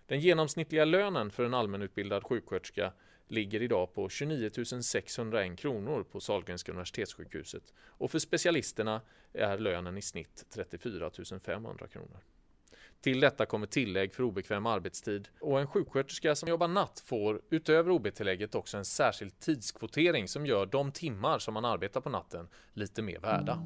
Den 0.06 0.20
genomsnittliga 0.20 0.86
lönen 0.86 1.32
för 1.32 1.46
en 1.46 1.54
allmänutbildad 1.54 2.24
sjuksköterska 2.24 2.94
ligger 3.28 3.62
idag 3.62 3.94
på 3.94 4.10
29 4.10 4.50
601 4.82 5.60
kronor 5.60 6.04
på 6.04 6.20
Sahlgrenska 6.20 6.72
universitetssjukhuset 6.72 7.74
och 7.78 8.12
för 8.12 8.20
specialisterna 8.20 9.02
är 9.34 9.58
lönen 9.58 9.98
i 9.98 10.02
snitt 10.02 10.46
34 10.50 11.12
500 11.42 11.88
kronor. 11.88 12.20
Till 13.03 13.19
detta 13.19 13.45
kommer 13.45 13.67
tillägg 13.67 14.13
för 14.13 14.24
obekväm 14.24 14.65
arbetstid 14.65 15.27
och 15.39 15.60
en 15.60 15.67
sjuksköterska 15.67 16.36
som 16.36 16.50
jobbar 16.50 16.67
natt 16.67 17.03
får 17.05 17.41
utöver 17.50 17.91
OB-tillägget 17.91 18.55
också 18.55 18.77
en 18.77 18.86
särskild 18.86 19.39
tidskvotering 19.39 20.28
som 20.28 20.45
gör 20.45 20.65
de 20.65 20.91
timmar 20.91 21.39
som 21.39 21.54
man 21.54 21.65
arbetar 21.65 22.01
på 22.01 22.10
natten 22.10 22.47
lite 22.73 23.01
mer 23.01 23.19
värda. 23.19 23.60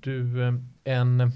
Du, 0.00 0.42
eh, 0.42 0.54
en 0.84 1.30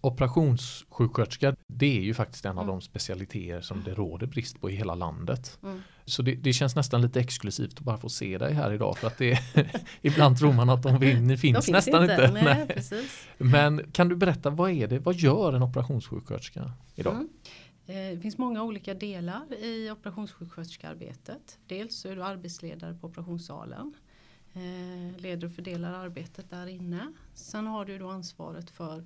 operationssjuksköterska, 0.00 1.56
det 1.66 1.98
är 1.98 2.02
ju 2.02 2.14
faktiskt 2.14 2.44
en 2.44 2.50
mm. 2.50 2.58
av 2.58 2.66
de 2.66 2.80
specialiteter 2.80 3.60
som 3.60 3.82
det 3.84 3.94
råder 3.94 4.26
brist 4.26 4.60
på 4.60 4.70
i 4.70 4.74
hela 4.74 4.94
landet. 4.94 5.58
Mm. 5.62 5.82
Så 6.04 6.22
det, 6.22 6.34
det, 6.34 6.52
känns 6.52 6.76
nästan 6.76 7.02
lite 7.02 7.20
exklusivt 7.20 7.72
att 7.72 7.80
bara 7.80 7.98
få 7.98 8.08
se 8.08 8.38
dig 8.38 8.54
här 8.54 8.72
idag 8.72 8.98
för 8.98 9.06
att 9.06 9.18
det 9.18 9.38
ibland 10.02 10.38
tror 10.38 10.52
man 10.52 10.70
att 10.70 10.82
de, 10.82 10.92
ni 10.92 11.36
finns, 11.36 11.40
finns 11.40 11.68
nästan 11.68 12.02
inte. 12.02 12.14
inte. 12.14 12.44
Nej, 12.44 12.66
Nej. 12.90 13.08
Men 13.38 13.90
kan 13.92 14.08
du 14.08 14.16
berätta 14.16 14.50
vad 14.50 14.70
är 14.70 14.88
det, 14.88 14.98
vad 14.98 15.14
gör 15.14 15.52
en 15.52 15.62
operationssjuksköterska 15.62 16.72
idag? 16.94 17.14
Mm. 17.14 17.28
Eh, 17.86 18.16
det 18.16 18.20
finns 18.20 18.38
många 18.38 18.62
olika 18.62 18.94
delar 18.94 19.54
i 19.54 19.90
operationssjuksköterskearbetet. 19.90 21.58
Dels 21.66 22.00
så 22.00 22.08
är 22.08 22.16
du 22.16 22.24
arbetsledare 22.24 22.94
på 22.94 23.06
operationssalen. 23.06 23.94
Eh, 24.52 25.20
leder 25.20 25.46
och 25.46 25.54
fördelar 25.54 25.92
arbetet 25.92 26.50
där 26.50 26.66
inne. 26.66 27.12
Sen 27.34 27.66
har 27.66 27.84
du 27.84 27.98
då 27.98 28.08
ansvaret 28.08 28.70
för 28.70 29.04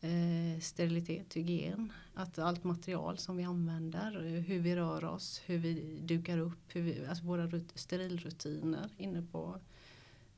eh, 0.00 0.60
sterilitet, 0.60 1.36
hygien. 1.36 1.92
Att 2.14 2.38
allt 2.38 2.64
material 2.64 3.18
som 3.18 3.36
vi 3.36 3.44
använder, 3.44 4.26
eh, 4.26 4.42
hur 4.42 4.58
vi 4.58 4.76
rör 4.76 5.04
oss, 5.04 5.42
hur 5.46 5.58
vi 5.58 6.00
dukar 6.02 6.38
upp, 6.38 6.58
hur 6.68 6.82
vi, 6.82 7.06
alltså 7.06 7.24
våra 7.24 7.50
sterilrutiner 7.74 8.90
inne 8.96 9.22
på 9.32 9.60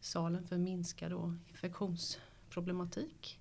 salen 0.00 0.46
för 0.46 0.56
att 0.56 0.62
minska 0.62 1.08
då 1.08 1.34
infektionsproblematik. 1.48 3.40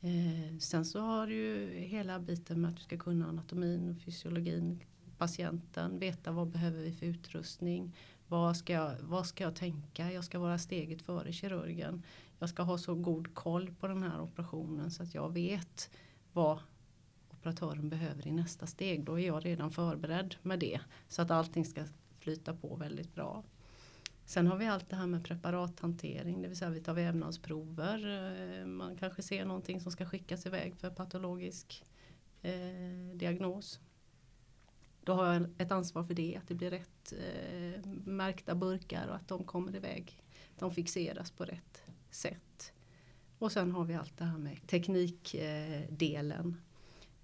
Eh, 0.00 0.58
sen 0.58 0.84
så 0.84 1.00
har 1.00 1.26
du 1.26 1.34
ju 1.34 1.80
hela 1.80 2.18
biten 2.18 2.60
med 2.60 2.70
att 2.70 2.76
du 2.76 2.82
ska 2.82 2.98
kunna 2.98 3.26
anatomin 3.26 3.90
och 3.90 4.02
fysiologin, 4.02 4.80
patienten, 5.18 5.98
veta 5.98 6.32
vad 6.32 6.48
behöver 6.48 6.82
vi 6.82 6.92
för 6.92 7.06
utrustning, 7.06 7.92
vad 8.28 8.56
ska, 8.56 8.72
jag, 8.72 8.96
vad 9.00 9.26
ska 9.26 9.44
jag 9.44 9.56
tänka, 9.56 10.12
jag 10.12 10.24
ska 10.24 10.38
vara 10.38 10.58
steget 10.58 11.02
före 11.02 11.32
kirurgen 11.32 12.02
jag 12.38 12.48
ska 12.48 12.62
ha 12.62 12.78
så 12.78 12.94
god 12.94 13.34
koll 13.34 13.74
på 13.80 13.86
den 13.86 14.02
här 14.02 14.20
operationen 14.20 14.90
så 14.90 15.02
att 15.02 15.14
jag 15.14 15.32
vet 15.32 15.90
vad 16.32 16.58
operatören 17.30 17.88
behöver 17.88 18.26
i 18.26 18.32
nästa 18.32 18.66
steg. 18.66 19.04
Då 19.04 19.20
är 19.20 19.26
jag 19.26 19.44
redan 19.44 19.70
förberedd 19.70 20.36
med 20.42 20.58
det 20.58 20.80
så 21.08 21.22
att 21.22 21.30
allting 21.30 21.64
ska 21.64 21.84
flyta 22.18 22.54
på 22.54 22.76
väldigt 22.76 23.14
bra. 23.14 23.44
Sen 24.24 24.46
har 24.46 24.56
vi 24.56 24.66
allt 24.66 24.90
det 24.90 24.96
här 24.96 25.06
med 25.06 25.24
preparathantering, 25.24 26.42
det 26.42 26.48
vill 26.48 26.56
säga 26.56 26.70
vi 26.70 26.80
tar 26.80 26.94
vävnadsprover. 26.94 28.06
Eh, 28.60 28.66
man 28.66 28.96
kanske 28.96 29.22
ser 29.22 29.44
någonting 29.44 29.80
som 29.80 29.92
ska 29.92 30.06
skickas 30.06 30.46
iväg 30.46 30.76
för 30.76 30.90
patologisk 30.90 31.84
eh, 32.42 33.14
diagnos. 33.14 33.80
Då 35.04 35.12
har 35.14 35.32
jag 35.32 35.48
ett 35.58 35.72
ansvar 35.72 36.04
för 36.04 36.14
det, 36.14 36.36
att 36.36 36.48
det 36.48 36.54
blir 36.54 36.70
rätt 36.70 37.12
eh, 37.12 37.86
märkta 38.04 38.54
burkar 38.54 39.08
och 39.08 39.16
att 39.16 39.28
de 39.28 39.44
kommer 39.44 39.76
iväg. 39.76 40.22
De 40.58 40.70
fixeras 40.70 41.30
på 41.30 41.44
rätt 41.44 41.85
sätt. 42.16 42.72
Och 43.38 43.52
sen 43.52 43.70
har 43.70 43.84
vi 43.84 43.94
allt 43.94 44.18
det 44.18 44.24
här 44.24 44.38
med 44.38 44.66
teknikdelen. 44.66 46.56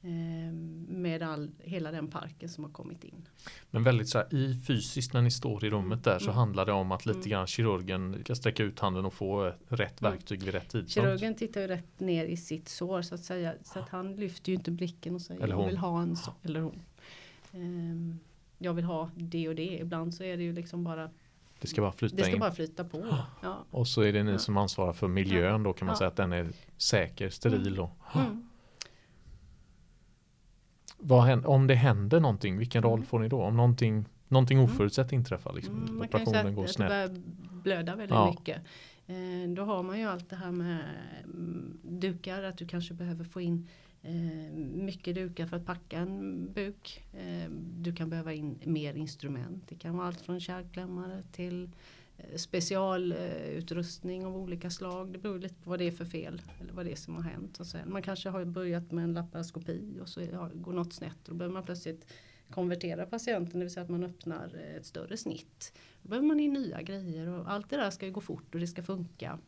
Eh, 0.05 0.53
med 0.89 1.23
all, 1.23 1.51
hela 1.59 1.91
den 1.91 2.11
parken 2.11 2.49
som 2.49 2.65
har 2.65 2.71
kommit 2.71 3.05
in. 3.05 3.29
Men 3.71 3.83
väldigt 3.83 4.09
så 4.09 4.19
här, 4.19 4.35
i 4.35 4.55
fysiskt 4.67 5.13
när 5.13 5.23
ni 5.23 5.31
står 5.31 5.65
i 5.65 5.71
rummet 5.71 6.05
där 6.05 6.19
så 6.19 6.25
mm. 6.25 6.37
handlar 6.37 6.67
det 6.67 6.73
om 6.73 6.93
att 6.93 7.07
lite 7.07 7.19
mm. 7.19 7.31
grann 7.31 7.47
kirurgen 7.47 8.23
ska 8.25 8.35
sträcka 8.35 8.63
ut 8.63 8.81
handen 8.81 9.05
och 9.05 9.15
få 9.15 9.55
rätt 9.69 10.01
mm. 10.01 10.13
verktyg 10.13 10.43
vid 10.43 10.55
rätt 10.55 10.69
tidpunkt. 10.69 10.93
Kirurgen 10.93 11.35
tittar 11.35 11.61
ju 11.61 11.67
rätt 11.67 12.01
ner 12.01 12.25
i 12.25 12.37
sitt 12.37 12.69
sår 12.69 13.03
så 13.03 13.15
att 13.15 13.25
säga. 13.25 13.55
Så 13.63 13.79
att 13.79 13.89
han 13.89 14.17
lyfter 14.17 14.53
ju 14.53 14.57
inte 14.57 14.71
blicken 14.71 15.15
och 15.15 15.23
säger 15.23 15.49
jag 15.49 15.67
vill 15.67 15.77
ha 15.77 16.03
en 16.03 16.17
så, 16.17 16.33
eller 16.43 16.61
hon. 16.61 16.83
Um, 17.53 18.19
jag 18.59 18.75
vill 18.75 18.85
ha 18.85 19.11
det 19.17 19.49
och 19.49 19.55
det. 19.55 19.79
Ibland 19.79 20.15
så 20.15 20.25
är 20.25 20.37
det 20.37 20.43
ju 20.43 20.53
liksom 20.53 20.85
bara 20.85 21.11
det 21.63 21.69
ska 21.69 21.81
bara 21.81 21.93
flyta 21.93 22.17
Det 22.17 22.23
ska 22.23 22.33
in. 22.33 22.41
bara 22.41 22.53
flyta 22.53 22.85
på. 22.85 23.17
Ja. 23.43 23.65
Och 23.71 23.89
så 23.89 24.03
är 24.03 24.13
det 24.13 24.23
ni 24.23 24.39
som 24.39 24.57
ansvarar 24.57 24.93
för 24.93 25.09
miljön 25.09 25.63
då 25.63 25.73
kan 25.73 25.87
man 25.87 25.97
säga 25.97 26.09
att 26.09 26.17
den 26.17 26.33
är 26.33 26.49
säker, 26.77 27.31
steril. 27.31 27.81
Och, 27.81 27.99
mm. 28.15 28.49
Vad 30.99 31.23
händer, 31.23 31.49
om 31.49 31.67
det 31.67 31.75
händer 31.75 32.21
någonting, 32.21 32.59
vilken 32.59 32.83
roll 32.83 32.99
mm. 32.99 33.07
får 33.07 33.19
ni 33.19 33.29
då? 33.29 33.43
Om 33.43 33.57
någonting, 33.57 34.05
någonting 34.29 34.59
mm. 34.59 34.71
oförutsett 34.71 35.13
inträffar, 35.13 35.53
liksom, 35.53 35.85
mm, 35.85 36.03
operationen 36.03 36.55
går 36.55 36.67
snett. 36.67 37.13
Man 37.13 37.25
blöda 37.63 37.97
väldigt 37.97 38.15
ja. 38.15 38.31
mycket. 38.31 38.63
Eh, 39.07 39.51
då 39.57 39.65
har 39.65 39.83
man 39.83 39.99
ju 39.99 40.05
allt 40.05 40.31
det 40.31 40.37
här 40.37 40.51
med 40.51 40.81
mm, 41.25 41.79
dukar, 41.83 42.43
att 42.43 42.59
du 42.59 42.67
kanske 42.67 42.95
behöver 42.95 43.25
få 43.25 43.41
in 43.41 43.69
Eh, 44.05 44.53
mycket 44.75 45.15
dukar 45.15 45.47
för 45.47 45.57
att 45.57 45.67
packa 45.67 45.99
en 45.99 46.53
buk. 46.53 47.05
Eh, 47.13 47.51
du 47.81 47.95
kan 47.95 48.11
behöva 48.11 48.33
in 48.33 48.59
mer 48.65 48.95
instrument. 48.95 49.69
Det 49.69 49.75
kan 49.75 49.97
vara 49.97 50.07
allt 50.07 50.21
från 50.21 50.41
kärlklämmare 50.41 51.23
till 51.33 51.71
eh, 52.19 52.37
specialutrustning 52.37 54.27
av 54.27 54.37
olika 54.37 54.71
slag. 54.71 55.13
Det 55.13 55.19
beror 55.19 55.39
lite 55.39 55.55
på 55.55 55.71
vad 55.71 55.79
det 55.79 55.85
är 55.85 55.93
för 55.93 56.05
fel 56.05 56.43
eller 56.61 56.73
vad 56.73 56.87
det 56.87 56.93
är 56.93 56.97
som 56.97 57.15
har 57.15 57.23
hänt. 57.23 57.61
Och 57.61 57.67
sen, 57.67 57.93
man 57.93 58.03
kanske 58.03 58.29
har 58.29 58.45
börjat 58.45 58.93
med 58.93 59.05
en 59.05 59.15
laparoskopi 59.15 59.99
och 60.01 60.09
så 60.09 60.21
går 60.55 60.73
något 60.73 60.93
snett. 60.93 61.19
Då 61.25 61.35
behöver 61.35 61.55
man 61.55 61.65
plötsligt 61.65 62.13
konvertera 62.51 63.07
patienten, 63.07 63.59
det 63.59 63.65
vill 63.65 63.73
säga 63.73 63.85
att 63.85 63.91
man 63.91 64.05
öppnar 64.05 64.55
ett 64.77 64.87
större 64.87 65.17
snitt. 65.17 65.73
Då 66.03 66.09
behöver 66.09 66.29
man 66.29 66.41
in 66.41 66.53
nya 66.53 66.83
grejer 66.83 67.29
och 67.29 67.51
allt 67.51 67.71
det 67.71 67.77
där 67.77 67.91
ska 67.91 68.07
ju 68.07 68.13
gå 68.13 68.21
fort 68.21 68.55
och 68.55 68.61
det 68.61 68.67
ska 68.67 68.83
funka 68.83 69.39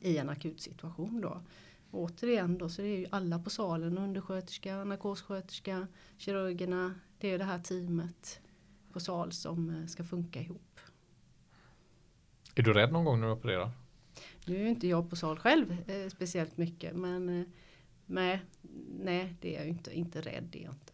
i 0.00 0.16
en 0.16 0.28
akut 0.28 0.60
situation 0.60 1.20
då 1.20 1.42
återigen 1.92 2.58
då 2.58 2.68
så 2.68 2.82
det 2.82 2.88
är 2.88 2.98
ju 2.98 3.06
alla 3.10 3.38
på 3.38 3.50
salen, 3.50 3.98
undersköterska, 3.98 4.84
narkossköterska, 4.84 5.86
kirurgerna. 6.16 6.94
Det 7.18 7.30
är 7.30 7.38
det 7.38 7.44
här 7.44 7.58
teamet 7.58 8.40
på 8.92 9.00
sal 9.00 9.32
som 9.32 9.70
eh, 9.70 9.86
ska 9.86 10.04
funka 10.04 10.40
ihop. 10.40 10.80
Är 12.54 12.62
du 12.62 12.72
rädd 12.72 12.92
någon 12.92 13.04
gång 13.04 13.20
när 13.20 13.26
du 13.26 13.32
opererar? 13.32 13.70
Nu 14.46 14.56
är 14.56 14.66
inte 14.66 14.88
jag 14.88 15.10
på 15.10 15.16
sal 15.16 15.38
själv 15.38 15.90
eh, 15.90 16.08
speciellt 16.08 16.56
mycket 16.56 16.96
men 16.96 17.40
eh, 17.40 17.46
nej, 18.06 18.42
nej, 19.00 19.36
det 19.40 19.56
är 19.56 19.58
jag 19.58 19.68
inte, 19.68 19.98
inte 19.98 20.20
rädd 20.20 20.48
det 20.52 20.58
är 20.58 20.64
jag 20.64 20.74
inte. 20.74 20.92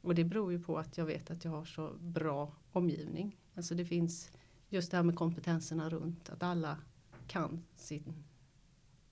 Och 0.00 0.14
det 0.14 0.24
beror 0.24 0.52
ju 0.52 0.62
på 0.62 0.78
att 0.78 0.98
jag 0.98 1.04
vet 1.04 1.30
att 1.30 1.44
jag 1.44 1.50
har 1.50 1.64
så 1.64 1.92
bra 2.00 2.52
omgivning. 2.72 3.36
Alltså 3.54 3.74
det 3.74 3.84
finns 3.84 4.32
just 4.68 4.90
det 4.90 4.96
här 4.96 5.04
med 5.04 5.16
kompetenserna 5.16 5.90
runt 5.90 6.28
att 6.30 6.42
alla 6.42 6.78
kan 7.26 7.64
sin, 7.76 8.14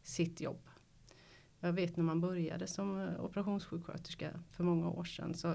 sitt 0.06 0.40
jobb. 0.40 0.68
Jag 1.60 1.72
vet 1.72 1.96
när 1.96 2.04
man 2.04 2.20
började 2.20 2.66
som 2.66 3.00
eh, 3.00 3.24
operationssjuksköterska 3.24 4.30
för 4.52 4.64
många 4.64 4.90
år 4.90 5.04
sedan 5.04 5.34
så 5.34 5.54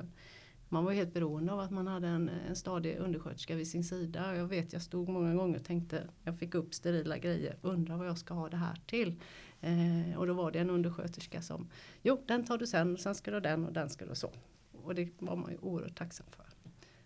man 0.70 0.86
var 0.86 0.92
helt 0.92 1.14
beroende 1.14 1.54
av 1.54 1.60
att 1.60 1.72
man 1.72 1.88
hade 1.88 2.08
en, 2.08 2.30
en 2.30 2.56
stadig 2.56 2.98
undersköterska 2.98 3.56
vid 3.56 3.68
sin 3.68 3.84
sida. 3.84 4.36
Jag 4.36 4.46
vet 4.48 4.74
jag 4.74 4.82
stod 4.82 5.10
många 5.10 5.34
gånger 5.34 5.60
och 5.60 5.66
tänkte 5.66 6.08
jag 6.24 6.38
fick 6.40 6.56
upp 6.56 6.74
sterila 6.74 7.18
grejer, 7.18 7.58
undrar 7.62 7.98
vad 7.98 8.08
jag 8.08 8.18
ska 8.18 8.34
ha 8.34 8.50
det 8.50 8.58
här 8.58 8.82
till. 8.86 9.20
Eh, 9.62 10.18
och 10.18 10.28
då 10.28 10.34
var 10.34 10.52
det 10.52 10.60
en 10.60 10.70
undersköterska 10.70 11.42
som, 11.42 11.70
jo 12.02 12.24
den 12.28 12.46
tar 12.46 12.58
du 12.58 12.68
sen, 12.68 12.98
sen 12.98 13.16
ska 13.16 13.32
du 13.32 13.36
ha 13.36 13.42
den 13.42 13.66
och 13.66 13.74
den 13.74 13.90
ska 13.90 14.06
du 14.06 14.16
så. 14.16 14.32
Och 14.72 14.96
det 14.96 15.10
var 15.20 15.36
man 15.36 15.52
ju 15.52 15.58
oerhört 15.58 15.98
tacksam 15.98 16.28
för. 16.30 16.46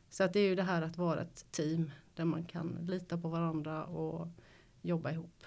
Så 0.09 0.23
att 0.23 0.33
det 0.33 0.39
är 0.39 0.49
ju 0.49 0.55
det 0.55 0.63
här 0.63 0.81
att 0.81 0.97
vara 0.97 1.21
ett 1.21 1.45
team 1.51 1.91
där 2.15 2.25
man 2.25 2.45
kan 2.45 2.77
lita 2.81 3.17
på 3.17 3.27
varandra 3.27 3.85
och 3.85 4.27
jobba 4.81 5.11
ihop. 5.11 5.43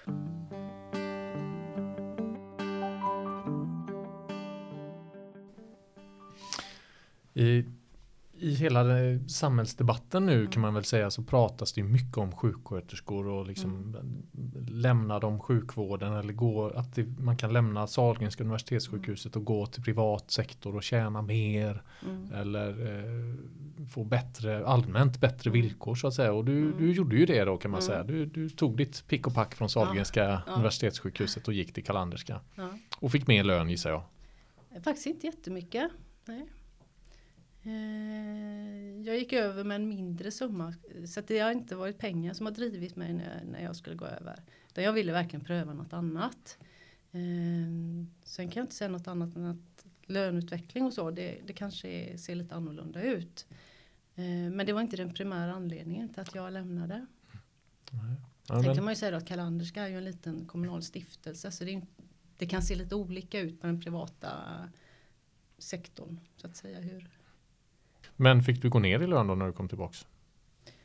I 7.39 7.65
i 8.41 8.55
hela 8.55 8.85
samhällsdebatten 9.29 10.27
nu 10.27 10.47
kan 10.47 10.63
man 10.63 10.75
väl 10.75 10.85
säga 10.85 11.11
så 11.11 11.23
pratas 11.23 11.73
det 11.73 11.83
mycket 11.83 12.17
om 12.17 12.33
sjuksköterskor 12.33 13.27
och 13.27 13.47
liksom 13.47 13.71
mm. 13.71 14.27
lämna 14.69 15.19
dem 15.19 15.41
sjukvården 15.41 16.13
eller 16.13 16.33
gå 16.33 16.69
att 16.69 16.95
det, 16.95 17.05
man 17.19 17.37
kan 17.37 17.53
lämna 17.53 17.87
Sahlgrenska 17.87 18.45
universitetssjukhuset 18.45 19.37
och 19.37 19.45
gå 19.45 19.67
till 19.67 19.83
privat 19.83 20.31
sektor 20.31 20.77
och 20.77 20.83
tjäna 20.83 21.23
mer 21.23 21.83
mm. 22.05 22.33
eller 22.33 22.71
eh, 22.71 23.35
få 23.87 24.05
bättre 24.05 24.67
allmänt 24.67 25.21
bättre 25.21 25.51
mm. 25.51 25.63
villkor 25.63 25.95
så 25.95 26.07
att 26.07 26.15
säga 26.15 26.33
och 26.33 26.45
du, 26.45 26.59
mm. 26.59 26.79
du 26.79 26.93
gjorde 26.93 27.17
ju 27.17 27.27
det 27.27 27.45
då 27.45 27.57
kan 27.57 27.71
man 27.71 27.81
mm. 27.81 27.87
säga. 27.87 28.03
Du, 28.03 28.27
du, 28.27 28.51
tog 28.51 28.77
ditt 28.77 29.05
pick 29.09 29.27
och 29.27 29.35
pack 29.35 29.55
från 29.55 29.71
Sahlgrenska 29.71 30.25
ja. 30.25 30.53
universitetssjukhuset 30.53 31.49
och 31.49 31.55
gick 31.55 31.73
till 31.73 31.85
Kalanderska 31.85 32.41
ja. 32.55 32.71
och 32.99 33.13
fick 33.13 33.27
mer 33.27 33.45
lön 33.45 33.71
gissar 33.71 33.91
jag. 33.91 34.03
Faktiskt 34.85 35.07
inte 35.07 35.27
jättemycket. 35.27 35.91
Nej. 36.25 36.47
Eh, 37.63 39.01
jag 39.07 39.19
gick 39.19 39.33
över 39.33 39.65
med 39.65 39.75
en 39.75 39.89
mindre 39.89 40.31
summa 40.31 40.75
så 41.07 41.21
det 41.21 41.39
har 41.39 41.51
inte 41.51 41.77
varit 41.77 41.99
pengar 41.99 42.35
som 42.35 42.47
har 42.47 42.53
drivit 42.53 42.97
mig 42.97 43.13
när, 43.13 43.45
när 43.45 43.63
jag 43.63 43.77
skulle 43.77 43.97
gå 43.97 44.05
över. 44.05 44.43
Utan 44.69 44.85
jag 44.85 44.93
ville 44.93 45.13
verkligen 45.13 45.45
pröva 45.45 45.73
något 45.73 45.93
annat. 45.93 46.59
Eh, 47.13 47.21
sen 48.25 48.51
kan 48.51 48.61
jag 48.61 48.65
inte 48.65 48.75
säga 48.75 48.89
något 48.89 49.09
annat 49.09 49.37
än 49.37 49.45
att 49.45 49.87
löneutveckling 50.07 50.85
och 50.85 50.93
så 50.93 51.11
det, 51.11 51.39
det 51.47 51.53
kanske 51.53 52.19
ser 52.19 52.35
lite 52.35 52.55
annorlunda 52.55 53.03
ut. 53.03 53.47
Eh, 54.15 54.25
men 54.25 54.67
det 54.67 54.73
var 54.73 54.81
inte 54.81 54.97
den 54.97 55.15
primära 55.15 55.53
anledningen 55.53 56.09
till 56.09 56.21
att 56.21 56.35
jag 56.35 56.53
lämnade. 56.53 57.07
Ja, 58.49 58.63
Sen 58.63 58.75
kan 58.75 58.85
man 58.85 58.93
ju 58.93 58.97
säga 58.97 59.17
att 59.17 59.27
Kalanderska 59.27 59.83
är 59.83 59.89
ju 59.89 59.99
en 59.99 60.05
liten 60.05 60.47
kommunal 60.47 60.83
stiftelse 60.83 61.51
så 61.51 61.65
det, 61.65 61.83
det 62.37 62.47
kan 62.47 62.63
se 62.63 62.75
lite 62.75 62.95
olika 62.95 63.41
ut 63.41 63.61
på 63.61 63.67
den 63.67 63.81
privata 63.81 64.31
sektorn 65.59 66.21
så 66.37 66.47
att 66.47 66.57
säga. 66.57 66.81
Hur, 66.81 67.18
men 68.21 68.43
fick 68.43 68.63
du 68.63 68.71
gå 68.71 68.79
ner 68.79 69.01
i 69.01 69.07
lön 69.07 69.27
då 69.27 69.35
när 69.35 69.47
du 69.47 69.53
kom 69.53 69.69
tillbaks? 69.69 70.07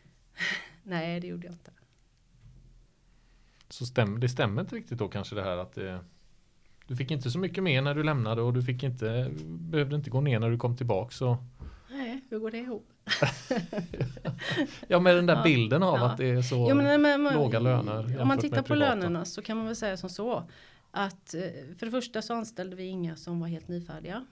Nej, 0.83 1.19
det 1.19 1.27
gjorde 1.27 1.45
jag 1.45 1.53
inte. 1.53 1.71
Så 3.69 3.85
stäm, 3.85 4.19
det 4.19 4.29
stämmer 4.29 4.61
inte 4.61 4.75
riktigt 4.75 4.97
då 4.97 5.07
kanske 5.07 5.35
det 5.35 5.43
här 5.43 5.57
att 5.57 5.73
det, 5.73 5.99
du 6.87 6.95
fick 6.95 7.11
inte 7.11 7.31
så 7.31 7.39
mycket 7.39 7.63
mer 7.63 7.81
när 7.81 7.95
du 7.95 8.03
lämnade 8.03 8.41
och 8.41 8.53
du 8.53 8.63
fick 8.63 8.83
inte, 8.83 9.31
behövde 9.45 9.95
inte 9.95 10.09
gå 10.09 10.21
ner 10.21 10.39
när 10.39 10.49
du 10.49 10.57
kom 10.57 10.77
tillbaks. 10.77 11.15
Så. 11.15 11.37
Nej, 11.89 12.21
hur 12.29 12.39
går 12.39 12.51
det 12.51 12.57
ihop? 12.57 12.89
ja, 14.87 14.99
med 14.99 15.15
den 15.15 15.25
där 15.25 15.35
ja, 15.35 15.43
bilden 15.43 15.83
av 15.83 15.97
ja. 15.97 16.05
att 16.05 16.17
det 16.17 16.29
är 16.29 16.41
så 16.41 16.65
ja, 16.69 16.75
men, 16.75 17.01
men, 17.01 17.23
men, 17.23 17.33
låga 17.33 17.59
löner. 17.59 18.21
Om 18.21 18.27
man 18.27 18.37
tittar 18.37 18.61
på 18.61 18.75
lönerna 18.75 19.25
så 19.25 19.41
kan 19.41 19.57
man 19.57 19.65
väl 19.65 19.75
säga 19.75 19.97
som 19.97 20.09
så 20.09 20.43
att 20.91 21.33
eh, 21.33 21.41
för 21.77 21.85
det 21.85 21.91
första 21.91 22.21
så 22.21 22.33
anställde 22.33 22.75
vi 22.75 22.83
inga 22.83 23.15
som 23.15 23.39
var 23.39 23.47
helt 23.47 23.67
nyfärdiga. 23.67 24.25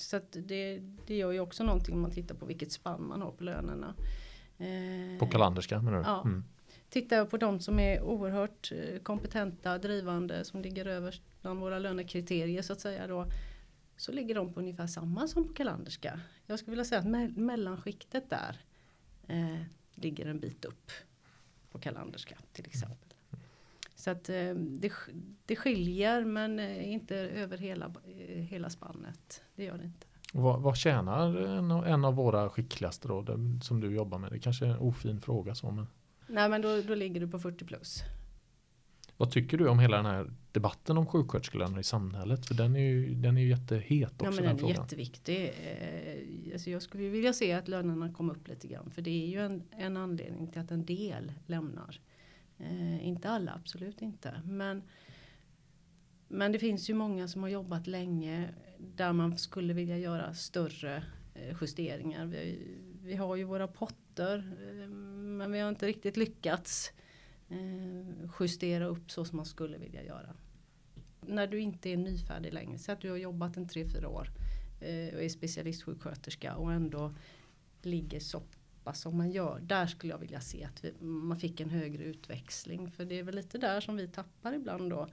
Så 0.00 0.20
det, 0.30 0.82
det 1.06 1.16
gör 1.16 1.32
ju 1.32 1.40
också 1.40 1.64
någonting 1.64 1.94
om 1.94 2.00
man 2.00 2.10
tittar 2.10 2.34
på 2.34 2.46
vilket 2.46 2.72
spann 2.72 3.06
man 3.08 3.22
har 3.22 3.30
på 3.30 3.44
lönerna. 3.44 3.94
Eh, 4.58 5.18
på 5.18 5.26
kalanderska 5.26 5.82
menar 5.82 5.98
du? 5.98 6.04
Ja. 6.04 6.22
Mm. 6.24 6.44
Tittar 6.88 7.16
jag 7.16 7.30
på 7.30 7.36
de 7.36 7.60
som 7.60 7.78
är 7.78 8.02
oerhört 8.02 8.72
eh, 8.72 8.98
kompetenta, 8.98 9.78
drivande, 9.78 10.44
som 10.44 10.62
ligger 10.62 10.86
överst 10.86 11.22
bland 11.42 11.60
våra 11.60 11.78
lönekriterier 11.78 12.62
så 12.62 12.72
att 12.72 12.80
säga 12.80 13.06
då. 13.06 13.26
Så 13.96 14.12
ligger 14.12 14.34
de 14.34 14.52
på 14.52 14.60
ungefär 14.60 14.86
samma 14.86 15.28
som 15.28 15.48
på 15.48 15.52
kalanderska. 15.52 16.20
Jag 16.46 16.58
skulle 16.58 16.70
vilja 16.70 16.84
säga 16.84 16.98
att 16.98 17.06
me 17.06 17.28
mellanskiktet 17.28 18.30
där 18.30 18.60
eh, 19.26 19.62
ligger 19.94 20.26
en 20.26 20.40
bit 20.40 20.64
upp 20.64 20.90
på 21.70 21.78
kalanderska 21.78 22.38
till 22.52 22.66
exempel. 22.66 23.05
Så 24.06 24.10
att 24.10 24.28
eh, 24.28 24.54
det, 24.54 24.92
det 25.46 25.56
skiljer 25.56 26.24
men 26.24 26.58
eh, 26.58 26.92
inte 26.92 27.16
över 27.16 27.58
hela, 27.58 27.86
eh, 27.86 28.42
hela 28.42 28.70
spannet. 28.70 29.42
Det 29.56 29.64
gör 29.64 29.78
det 29.78 29.84
inte. 29.84 30.06
Vad, 30.32 30.62
vad 30.62 30.76
tjänar 30.76 31.36
en, 31.36 31.70
en, 31.70 32.04
av 32.04 32.14
våra 32.14 32.50
skickligaste 32.50 33.08
då, 33.08 33.22
den, 33.22 33.60
som 33.62 33.80
du 33.80 33.94
jobbar 33.94 34.18
med? 34.18 34.32
Det 34.32 34.38
kanske 34.38 34.66
är 34.66 34.70
en 34.70 34.78
ofin 34.78 35.20
fråga 35.20 35.54
så 35.54 35.70
men. 35.70 35.86
Nej 36.26 36.48
men 36.48 36.62
då, 36.62 36.82
då 36.82 36.94
ligger 36.94 37.20
du 37.20 37.28
på 37.28 37.38
40 37.38 37.64
plus. 37.64 38.02
Vad 39.16 39.30
tycker 39.30 39.58
du 39.58 39.68
om 39.68 39.78
hela 39.78 39.96
den 39.96 40.06
här 40.06 40.30
debatten 40.52 40.98
om 40.98 41.06
sjuksköterskelöner 41.06 41.80
i 41.80 41.84
samhället? 41.84 42.46
För 42.46 42.54
den 42.54 42.76
är 42.76 42.80
ju, 42.80 43.14
den 43.14 43.36
är 43.36 43.42
ju 43.42 43.48
jättehet 43.48 44.12
också. 44.12 44.24
Ja 44.24 44.30
men 44.30 44.44
den, 44.44 44.56
den 44.56 44.66
är 44.66 44.70
jätteviktig. 44.70 45.52
alltså 46.52 46.70
jag 46.70 46.82
skulle 46.82 47.08
vilja 47.08 47.32
se 47.32 47.52
att 47.52 47.68
lönerna 47.68 48.12
kom 48.12 48.30
upp 48.30 48.48
lite 48.48 48.68
grann. 48.68 48.90
För 48.90 49.02
det 49.02 49.24
är 49.24 49.26
ju 49.26 49.40
en, 49.40 49.62
en 49.70 49.96
anledning 49.96 50.46
till 50.46 50.60
att 50.60 50.70
en 50.70 50.84
del 50.84 51.32
lämnar. 51.46 52.00
Eh, 52.58 53.06
inte 53.06 53.28
alla, 53.30 53.52
absolut 53.54 54.02
inte. 54.02 54.42
Men, 54.44 54.82
men 56.28 56.52
det 56.52 56.58
finns 56.58 56.90
ju 56.90 56.94
många 56.94 57.28
som 57.28 57.42
har 57.42 57.48
jobbat 57.48 57.86
länge 57.86 58.48
där 58.78 59.12
man 59.12 59.38
skulle 59.38 59.72
vilja 59.72 59.98
göra 59.98 60.34
större 60.34 61.04
eh, 61.34 61.56
justeringar. 61.60 62.26
Vi, 62.26 62.76
vi 63.02 63.16
har 63.16 63.36
ju 63.36 63.44
våra 63.44 63.68
potter 63.68 64.38
eh, 64.38 64.88
men 65.36 65.52
vi 65.52 65.60
har 65.60 65.68
inte 65.68 65.86
riktigt 65.86 66.16
lyckats 66.16 66.92
eh, 67.48 68.28
justera 68.40 68.86
upp 68.86 69.10
så 69.10 69.24
som 69.24 69.36
man 69.36 69.46
skulle 69.46 69.78
vilja 69.78 70.02
göra. 70.02 70.34
När 71.20 71.46
du 71.46 71.60
inte 71.60 71.90
är 71.90 71.96
nyfärdig 71.96 72.52
längre, 72.52 72.78
så 72.78 72.92
att 72.92 73.00
du 73.00 73.10
har 73.10 73.16
jobbat 73.16 73.56
en 73.56 73.66
3-4 73.66 74.04
år 74.04 74.30
eh, 74.80 75.14
och 75.14 75.22
är 75.22 75.28
specialistsjuksköterska 75.28 76.56
och 76.56 76.72
ändå 76.72 77.14
ligger 77.82 78.20
så 78.20 78.42
pappa 78.86 78.94
som 78.94 79.16
man 79.16 79.30
gör. 79.30 79.60
Där 79.60 79.86
skulle 79.86 80.12
jag 80.12 80.18
vilja 80.18 80.40
se 80.40 80.64
att 80.64 80.84
vi, 80.84 80.92
man 81.00 81.36
fick 81.36 81.60
en 81.60 81.70
högre 81.70 82.04
utväxling. 82.04 82.90
För 82.90 83.04
det 83.04 83.18
är 83.18 83.22
väl 83.22 83.34
lite 83.34 83.58
där 83.58 83.80
som 83.80 83.96
vi 83.96 84.08
tappar 84.08 84.52
ibland 84.52 84.90
då. 84.90 85.08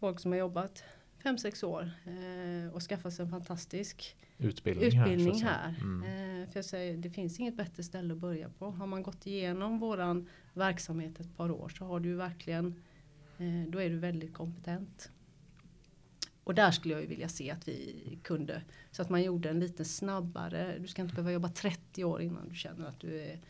Folk 0.00 0.20
som 0.20 0.32
har 0.32 0.38
jobbat 0.38 0.84
5-6 1.22 1.64
år 1.64 1.90
eh, 2.06 2.74
och 2.74 2.82
skaffat 2.82 3.12
sig 3.12 3.24
en 3.24 3.30
fantastisk 3.30 4.16
utbildning, 4.38 4.86
utbildning 4.86 5.42
här. 5.42 5.68
här. 5.68 5.80
Mm. 5.80 6.42
Eh, 6.42 6.48
för 6.48 6.58
jag 6.58 6.64
säger, 6.64 6.96
det 6.96 7.10
finns 7.10 7.40
inget 7.40 7.56
bättre 7.56 7.82
ställe 7.82 8.14
att 8.14 8.20
börja 8.20 8.48
på. 8.48 8.70
Har 8.70 8.86
man 8.86 9.02
gått 9.02 9.26
igenom 9.26 9.78
våran 9.78 10.28
verksamhet 10.54 11.20
ett 11.20 11.36
par 11.36 11.50
år 11.50 11.68
så 11.68 11.84
har 11.84 12.00
du 12.00 12.14
verkligen 12.14 12.82
eh, 13.38 13.70
då 13.70 13.78
är 13.80 13.90
du 13.90 13.98
väldigt 13.98 14.34
kompetent. 14.34 15.10
Och 16.48 16.54
där 16.54 16.70
skulle 16.70 16.94
jag 16.94 17.00
ju 17.00 17.06
vilja 17.06 17.28
se 17.28 17.50
att 17.50 17.68
vi 17.68 18.18
kunde 18.22 18.62
så 18.90 19.02
att 19.02 19.10
man 19.10 19.22
gjorde 19.22 19.50
en 19.50 19.60
lite 19.60 19.84
snabbare. 19.84 20.78
Du 20.78 20.88
ska 20.88 21.02
inte 21.02 21.14
behöva 21.14 21.32
jobba 21.32 21.48
30 21.48 22.04
år 22.04 22.22
innan 22.22 22.48
du 22.48 22.54
känner 22.54 22.86
att 22.86 23.00
du 23.00 23.20
är, 23.20 23.40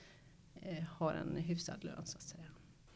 eh, 0.55 0.85
har 0.85 1.15
en 1.15 1.37
hyfsad 1.37 1.85
lön 1.85 2.07
så 2.07 2.19
att 2.19 2.23
säga. 2.23 2.45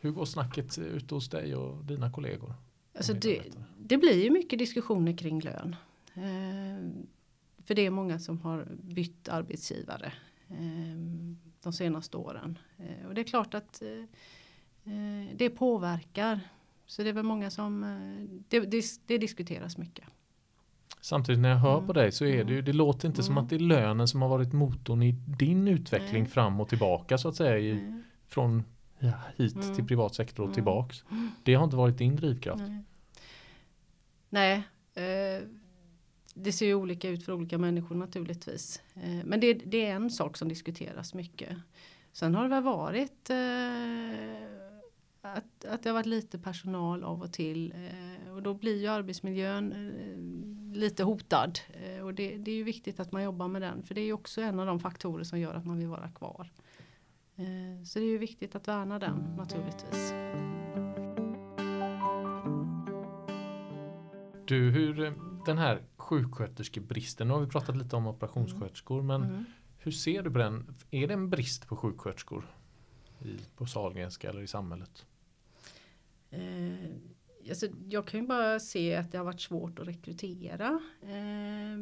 Hur 0.01 0.11
går 0.11 0.25
snacket 0.25 0.79
ute 0.79 1.15
hos 1.15 1.31
dig 1.31 1.57
och 1.57 1.85
dina 1.85 2.13
kollegor? 2.13 2.55
Alltså 2.95 3.15
det, 3.15 3.43
det, 3.79 3.97
blir 3.97 4.25
ju 4.25 4.31
mycket 4.31 4.59
diskussioner 4.59 5.17
kring 5.17 5.41
lön. 5.41 5.77
Eh, 6.15 7.05
för 7.65 7.75
det 7.75 7.87
är 7.87 7.91
många 7.91 8.19
som 8.19 8.41
har 8.41 8.69
bytt 8.83 9.29
arbetsgivare 9.29 10.13
eh, 10.49 10.99
de 11.63 11.73
senaste 11.73 12.17
åren. 12.17 12.59
Eh, 12.79 13.07
och 13.07 13.15
det 13.15 13.21
är 13.21 13.25
klart 13.25 13.55
att 13.55 13.83
eh, 13.83 14.93
eh, 14.93 15.37
det 15.37 15.51
påverkar 15.51 16.41
så 16.93 17.03
det 17.03 17.09
är 17.09 17.13
väl 17.13 17.25
många 17.25 17.51
som, 17.51 17.85
eh, 17.85 18.41
det, 18.49 18.61
det, 18.61 18.85
det 19.07 19.19
diskuteras 19.19 19.79
mycket. 19.79 20.05
Samtidigt 21.01 21.41
när 21.41 21.49
jag 21.49 21.57
hör 21.57 21.75
mm. 21.75 21.87
på 21.87 21.93
dig 21.93 22.13
så 22.13 22.25
är 22.25 22.45
det 22.45 22.53
ju, 22.53 22.63
det 22.63 22.73
låter 22.73 23.09
inte 23.09 23.21
mm. 23.21 23.27
som 23.27 23.39
att 23.39 23.49
det 23.49 23.57
är 23.57 23.61
lönen 23.61 24.09
som 24.09 24.23
har 24.23 24.29
varit 24.29 24.53
motorn 24.53 25.03
i 25.03 25.13
din 25.13 25.69
utveckling 25.69 26.23
Nej. 26.23 26.31
fram 26.31 26.61
och 26.61 26.69
tillbaka 26.69 27.19
så 27.19 27.29
att 27.29 27.37
säga 27.37 27.59
i, 27.59 28.03
från 28.27 28.65
ja, 28.99 29.13
hit 29.37 29.55
Mm. 29.55 29.75
till 29.75 29.87
privat 29.87 30.15
sektor 30.15 30.43
och 30.43 30.47
Mm. 30.47 30.55
tillbaks. 30.55 31.05
Det 31.43 31.55
har 31.55 31.65
inte 31.65 31.77
varit 31.77 31.99
din 31.99 32.17
drivkraft. 32.17 32.63
Nej, 34.29 34.63
Nej 34.95 35.37
eh, 35.39 35.43
det 36.35 36.53
ser 36.53 36.67
ju 36.67 36.75
olika 36.75 37.09
ut 37.09 37.25
för 37.25 37.33
olika 37.33 37.59
människor 37.59 37.95
naturligtvis. 37.95 38.83
Eh, 38.95 39.25
men 39.25 39.41
det, 39.41 39.53
det 39.53 39.87
är 39.87 39.95
en 39.95 40.11
sak 40.11 40.37
som 40.37 40.49
diskuteras 40.49 41.15
mycket. 41.15 41.57
Sen 42.13 42.35
har 42.35 42.43
det 42.43 42.49
väl 42.49 42.63
varit 42.63 43.31
eh, 43.31 44.62
att, 45.23 45.65
att 45.65 45.83
det 45.83 45.89
har 45.89 45.95
varit 45.95 46.07
lite 46.07 46.39
personal 46.39 47.05
av 47.05 47.23
och 47.23 47.33
till. 47.33 47.73
Eh, 47.73 48.33
och 48.33 48.43
då 48.43 48.55
blir 48.55 48.81
ju 48.81 48.87
arbetsmiljön 48.87 49.73
eh, 49.73 50.77
lite 50.79 51.05
hotad. 51.05 51.59
Eh, 51.73 52.05
och 52.05 52.15
det, 52.15 52.37
det 52.37 52.51
är 52.51 52.55
ju 52.55 52.65
viktigt 52.65 53.01
att 53.01 53.13
man 53.13 53.23
jobbar 53.23 53.49
med 53.49 53.63
den. 53.63 53.83
För 53.83 53.95
det 53.95 54.01
är 54.01 54.05
ju 54.05 54.13
också 54.13 54.41
en 54.41 54.61
av 54.61 54.67
de 54.67 54.81
faktorer 54.81 55.25
som 55.25 55.39
gör 55.41 55.55
att 55.55 55.67
man 55.67 55.79
vill 55.79 55.89
vara 55.89 56.09
kvar. 56.11 56.51
Eh, 57.37 57.85
så 57.85 57.99
det 57.99 58.05
är 58.05 58.09
ju 58.09 58.19
viktigt 58.19 58.55
att 58.55 58.69
värna 58.69 58.99
den 58.99 59.35
naturligtvis. 59.37 60.13
Du, 64.47 64.71
hur 64.71 65.05
eh, 65.05 65.13
den 65.47 65.59
här 65.59 65.83
sjuksköterskebristen, 65.97 67.29
nu 67.29 67.35
har 67.35 67.41
vi 67.41 67.47
pratat 67.47 67.77
lite 67.77 67.97
om 67.97 68.07
operationssköterskor, 68.07 69.03
men 69.03 69.23
Mm. 69.23 69.45
hur 69.79 69.93
ser 69.93 70.23
du 70.23 70.31
på 70.31 70.39
den? 70.39 70.75
Är 70.91 71.09
det 71.09 71.15
en 71.15 71.31
brist 71.31 71.69
på 71.69 71.77
sjuksköterskor 71.77 72.45
i, 73.21 73.37
på 73.57 73.67
Sahlgrenska 73.67 74.31
eller 74.31 74.41
i 74.43 74.47
samhället? 74.47 75.07
Eh, 76.33 77.49
alltså, 77.49 77.67
jag 77.89 78.07
kan 78.07 78.21
ju 78.21 78.27
bara 78.27 78.61
se 78.61 78.95
att 78.97 79.13
det 79.13 79.19
har 79.19 79.25
varit 79.25 79.41
svårt 79.41 79.79
att 79.79 79.89
rekrytera 79.89 80.81
eh, 81.03 81.79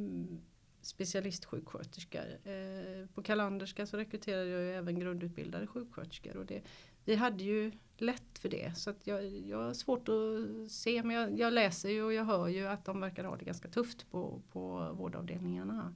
specialistsjuksköterskor. 0.83 2.39
Eh, 2.45 3.07
på 3.15 3.23
Kalanderska 3.23 3.87
så 3.87 3.97
rekryterade 3.97 4.51
jag 4.51 4.63
ju 4.63 4.73
även 4.73 4.99
grundutbildade 4.99 5.67
sjuksköterskor. 5.67 6.37
Och 6.37 6.47
det, 6.47 6.63
vi 7.05 7.15
hade 7.15 7.45
ju 7.45 7.73
lätt 7.99 8.39
för 8.39 8.49
det. 8.49 8.77
Så 8.77 8.91
att 8.91 9.07
jag, 9.07 9.25
jag 9.27 9.59
har 9.59 9.75
svårt 9.75 10.09
att 10.09 10.71
se 10.71 11.03
men 11.03 11.17
jag, 11.17 11.39
jag 11.39 11.53
läser 11.53 11.89
ju 11.89 12.03
och 12.03 12.13
jag 12.13 12.25
hör 12.25 12.49
ju 12.49 12.67
att 12.67 12.85
de 12.85 13.01
verkar 13.01 13.25
ha 13.25 13.37
det 13.37 13.45
ganska 13.45 13.69
tufft 13.69 14.11
på, 14.11 14.43
på 14.53 14.93
vårdavdelningarna. 14.93 15.95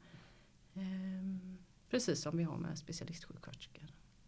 Ehm, 0.74 1.58
precis 1.90 2.22
som 2.22 2.36
vi 2.36 2.44
har 2.44 2.56
med 2.56 2.78
specialistsjuksköterskor. 2.78 3.84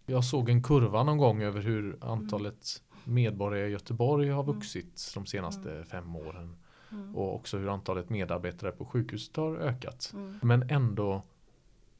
Jag 0.07 0.25
såg 0.25 0.49
en 0.49 0.63
kurva 0.63 1.03
någon 1.03 1.19
gång 1.19 1.43
över 1.43 1.61
hur 1.61 1.99
antalet 2.01 2.83
medborgare 3.07 3.69
i 3.69 3.71
Göteborg 3.71 4.29
har 4.31 4.43
Mm. 4.43 4.55
vuxit 4.55 5.11
de 5.15 5.27
senaste 5.27 5.85
fem 5.85 6.17
åren. 6.17 6.57
Mm. 6.93 7.17
Och 7.17 7.35
också 7.35 7.59
hur 7.59 7.69
antalet 7.69 8.11
medarbetare 8.11 8.73
på 8.73 8.85
sjukhuset 8.85 9.37
har 9.37 9.57
ökat. 9.57 10.11
Mm. 10.15 10.39
Men 10.43 10.71
ändå 10.71 11.23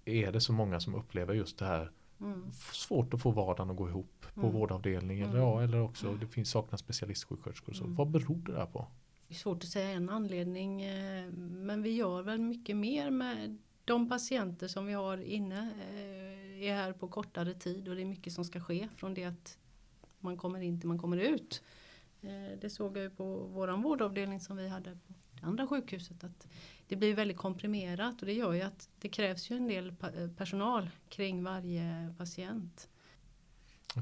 är 0.05 0.33
det 0.33 0.41
så 0.41 0.53
många 0.53 0.81
som 0.81 0.95
upplever 0.95 1.35
just 1.35 1.59
det 1.59 1.65
här 1.67 1.91
Mm. 2.21 2.51
svårt 2.73 3.15
att 3.15 3.21
få 3.23 3.31
vardagen 3.31 3.71
att 3.71 3.77
gå 3.77 3.89
ihop 3.89 4.27
på 4.35 4.41
Mm. 4.41 4.53
vårdavdelning 4.53 5.21
eller, 5.21 5.31
Mm. 5.31 5.43
ja, 5.43 5.63
eller 5.63 5.81
också 5.81 6.15
det 6.21 6.27
finns 6.27 6.51
saknas 6.51 6.81
specialistsjuksköterskor. 6.81 7.73
Så 7.73 7.85
Mm. 7.85 7.97
vad 7.97 8.11
beror 8.11 8.37
det 8.47 8.53
där 8.53 8.67
på? 8.67 8.87
Det 9.29 9.35
är 9.35 9.39
svårt 9.39 9.63
att 9.65 9.69
säga 9.69 9.89
en 9.91 10.11
anledning 10.11 10.83
eh, 10.83 11.31
men 11.37 11.83
vi 11.83 11.91
gör 11.91 12.23
väl 12.23 12.41
mycket 12.41 12.77
mer 12.77 13.11
med 13.11 13.59
de 13.85 14.09
patienter 14.09 14.69
som 14.69 14.87
vi 14.87 14.93
har 14.93 15.19
inne 15.19 15.71
eh, 15.91 16.69
är 16.69 16.75
här 16.75 16.93
på 16.93 17.09
kortare 17.09 17.55
tid 17.55 17.89
och 17.89 17.95
det 17.97 18.03
är 18.03 18.07
mycket 18.07 18.33
som 18.33 18.45
ska 18.45 18.61
ske 18.61 18.89
från 18.97 19.15
det 19.15 19.25
att 19.25 19.59
man 20.27 20.37
kommer 20.37 20.61
in 20.61 20.81
till 20.81 20.89
man 20.89 20.99
kommer 20.99 21.17
ut. 21.17 21.63
Eh, 22.23 22.59
Det 22.61 22.71
såg 22.71 22.97
jag 22.97 23.03
ju 23.05 23.11
på 23.11 23.35
våran 23.37 23.83
vårdavdelning 23.83 24.41
som 24.41 24.57
vi 24.57 24.69
hade 24.69 24.91
på 24.91 25.15
det 25.41 25.47
andra 25.47 25.67
sjukhuset 25.67 26.25
att 26.25 26.47
det 26.89 26.97
blir 26.97 27.15
väldigt 27.15 27.37
komprimerat 27.37 28.21
och 28.21 28.27
det 28.27 28.33
gör 28.33 28.53
ju 28.53 28.63
att 28.63 28.89
det 29.01 29.09
krävs 29.09 29.51
ju 29.51 29.57
en 29.57 29.67
del 29.69 29.89
eh, 29.89 30.29
personal 30.37 30.91
kring 31.09 31.45
varje 31.45 32.15
patient. 32.19 32.89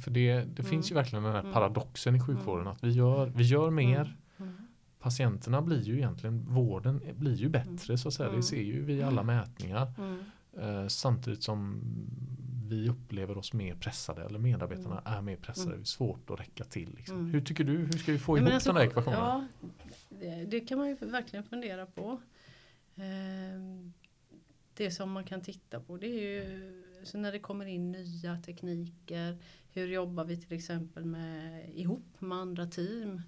För 0.05 0.11
det, 0.11 0.33
det 0.35 0.41
Mm. 0.41 0.65
finns 0.71 0.91
ju 0.91 0.95
verkligen 0.95 1.23
den 1.25 1.33
här 1.33 1.41
Mm. 1.41 1.53
paradoxen 1.53 2.15
i 2.17 2.21
sjukvården 2.21 2.61
Mm. 2.67 2.73
att 2.73 2.85
vi 2.85 2.91
gör, 2.91 3.27
vi 3.27 3.45
gör 3.45 3.71
mer 3.71 4.17
Mm. 4.37 4.55
patienterna 4.99 5.63
blir 5.63 5.83
ju 5.83 5.97
egentligen, 5.97 6.45
vården 6.55 7.01
blir 7.17 7.35
ju 7.35 7.49
bättre 7.49 7.99
så 7.99 8.09
att 8.09 8.15
säga. 8.15 8.29
Mm. 8.29 8.41
Det 8.41 8.47
ser 8.47 8.63
ju 8.63 8.83
vi 8.85 8.95
i 8.95 9.03
alla 9.03 9.23
mätningar. 9.23 9.93
Mm. 9.99 10.19
Eh, 10.59 10.89
samtidigt 10.89 11.43
som 11.43 11.81
vi 12.75 12.89
upplever 12.89 13.39
oss 13.39 13.53
mer 13.53 13.75
pressade 13.75 14.25
eller 14.25 14.39
medarbetarna 14.39 15.03
är 15.05 15.21
mer 15.21 15.37
pressade. 15.37 15.67
Mm. 15.67 15.79
Det 15.79 15.83
är 15.83 15.87
svårt 15.87 16.31
att 16.31 16.41
räcka 16.41 16.65
till. 16.65 16.95
Liksom. 16.95 17.19
Mm. 17.19 17.31
Hur 17.31 17.41
tycker 17.41 17.65
du, 17.65 17.77
hur 17.77 17.99
ska 17.99 18.13
vi 18.13 18.19
få 18.19 18.39
ihop 18.39 18.51
alltså, 18.53 18.69
den 18.69 18.77
här 18.77 18.85
ekvationen? 18.87 19.19
Ja, 19.19 19.47
det, 20.09 20.45
det 20.45 20.61
kan 20.61 20.79
man 20.79 20.89
ju 20.89 20.95
verkligen 20.95 21.45
fundera 21.45 21.87
på. 21.87 22.21
Ehm, 22.97 23.93
Det 24.75 24.91
som 24.91 25.11
man 25.11 25.25
kan 25.25 25.41
titta 25.41 25.81
på 25.81 25.97
det 25.97 26.07
är 26.07 26.21
ju 26.21 26.83
så 27.05 27.19
när 27.19 27.33
det 27.33 27.39
kommer 27.39 27.67
in 27.67 27.93
nya 27.93 28.37
tekniker. 28.43 29.39
Hur 29.73 29.89
jobbar 29.89 30.25
vi 30.25 30.37
till 30.37 30.53
exempel 30.53 31.05
med, 31.05 31.71
ihop 31.75 32.21
med 32.21 32.39
andra 32.39 32.67
team? 32.67 33.23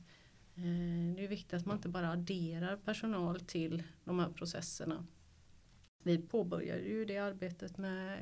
Ehm, 0.56 1.14
Det 1.16 1.24
är 1.24 1.28
viktigt 1.28 1.54
att 1.54 1.66
man 1.66 1.76
inte 1.76 1.88
bara 1.88 2.10
adderar 2.10 2.76
personal 2.76 3.40
till 3.40 3.82
de 4.04 4.18
här 4.18 4.28
processerna. 4.28 5.06
Vi 6.02 6.18
påbörjade 6.18 6.80
ju 6.82 7.04
det 7.04 7.18
arbetet 7.18 7.78
med 7.78 8.18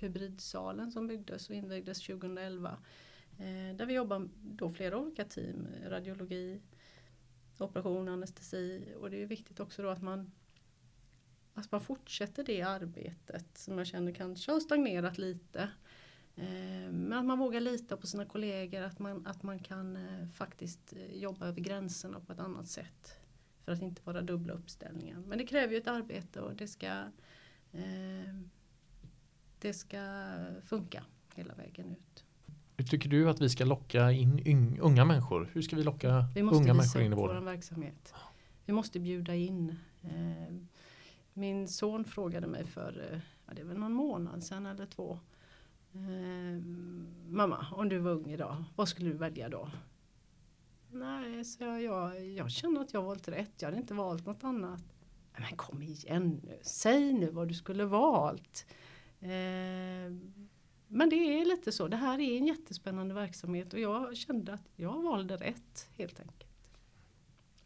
hybridsalen 0.00 0.92
som 0.92 1.06
byggdes 1.06 1.48
och 1.48 1.54
invigdes 1.54 2.00
2011. 2.06 2.78
Eh, 3.38 3.76
Där 3.76 3.86
vi 3.86 3.94
jobbar 3.94 4.28
då 4.42 4.70
flera 4.70 4.98
olika 4.98 5.24
team, 5.24 5.66
radiologi, 5.86 6.60
operation, 7.58 8.08
anestesi 8.08 8.94
och 8.98 9.10
det 9.10 9.22
är 9.22 9.26
viktigt 9.26 9.60
också 9.60 9.82
då 9.82 9.88
att 9.88 10.02
man 10.02 10.30
att 11.54 11.72
man 11.72 11.80
fortsätter 11.80 12.44
det 12.44 12.62
arbetet 12.62 13.58
som 13.58 13.78
jag 13.78 13.86
känner 13.86 14.12
kanske 14.12 14.52
har 14.52 14.60
stagnerat 14.60 15.18
lite. 15.18 15.70
Eh, 16.36 16.92
men 16.92 17.12
att 17.12 17.24
man 17.24 17.38
vågar 17.38 17.60
lita 17.60 17.96
på 17.96 18.06
sina 18.06 18.24
kollegor, 18.24 18.82
att 18.82 18.98
man, 18.98 19.26
att 19.26 19.42
man 19.42 19.58
kan 19.58 19.96
eh, 19.96 20.28
faktiskt 20.28 20.92
eh, 20.92 21.16
jobba 21.16 21.46
över 21.46 21.60
gränserna 21.60 22.20
på 22.20 22.32
ett 22.32 22.38
annat 22.40 22.68
sätt. 22.68 23.16
För 23.64 23.72
att 23.72 23.82
inte 23.82 24.02
vara 24.04 24.22
dubbla 24.22 24.52
uppställningar. 24.52 25.22
Men 25.26 25.38
det 25.38 25.46
kräver 25.46 25.72
ju 25.72 25.78
ett 25.78 25.88
arbete 25.88 26.40
och 26.40 26.56
det 26.56 26.68
ska, 26.68 26.86
eh, 27.72 28.34
det 29.60 29.72
ska 29.72 29.98
funka 30.64 31.04
hela 31.34 31.54
vägen 31.54 31.90
ut. 31.90 32.24
Hur 32.76 32.84
tycker 32.84 33.08
du 33.08 33.30
att 33.30 33.40
vi 33.40 33.48
ska 33.48 33.64
locka 33.64 34.12
in 34.12 34.78
unga 34.80 35.04
människor? 35.04 35.50
Hur 35.52 35.62
ska 35.62 35.76
vi 35.76 35.82
locka 35.82 36.24
Vi 36.34 36.40
unga 36.42 36.74
människor 36.74 37.02
in 37.02 37.12
i 37.12 37.16
vården? 37.16 37.44
verksamhet. 37.44 38.14
Vi 38.66 38.72
måste 38.72 39.00
bjuda 39.00 39.34
in. 39.34 39.76
Eh, 40.02 40.54
Min 41.32 41.68
son 41.68 42.04
frågade 42.04 42.46
mig 42.46 42.66
för, 42.66 43.08
eh, 43.12 43.20
ja, 43.46 43.54
det 43.54 43.62
väl 43.64 43.78
någon 43.78 43.92
månad 43.92 44.44
sedan 44.44 44.66
eller 44.66 44.86
två. 44.86 45.18
Eh, 45.92 46.62
Mamma, 47.28 47.66
om 47.72 47.88
du 47.88 47.98
var 47.98 48.10
ung 48.10 48.30
idag, 48.30 48.64
vad 48.76 48.88
skulle 48.88 49.08
du 49.10 49.16
välja 49.16 49.48
då? 49.48 49.70
Nej, 50.92 51.44
så 51.44 51.64
jag, 51.64 52.26
jag, 52.28 52.50
känner 52.50 52.80
att 52.80 52.94
jag 52.94 53.02
valt 53.02 53.28
rätt. 53.28 53.52
Jag 53.58 53.66
hade 53.68 53.76
inte 53.80 53.94
valt 53.94 54.26
något 54.26 54.44
annat. 54.44 54.82
"Nej, 55.32 55.46
Men 55.48 55.56
kom 55.56 55.82
igen 55.82 56.40
nu, 56.44 56.58
säg 56.62 57.12
nu 57.12 57.30
vad 57.30 57.48
du 57.48 57.54
skulle 57.54 57.84
valt. 57.84 58.66
Eh, 59.20 60.12
men 60.92 61.08
det 61.10 61.16
är 61.16 61.44
lite 61.44 61.72
så, 61.72 61.88
det 61.88 61.96
här 61.96 62.20
är 62.20 62.38
en 62.38 62.46
jättespännande 62.46 63.14
verksamhet 63.14 63.72
och 63.72 63.80
jag 63.80 64.16
kände 64.16 64.52
att 64.52 64.68
jag 64.76 65.02
valde 65.02 65.36
rätt 65.36 65.88
helt 65.96 66.20
enkelt. 66.20 66.44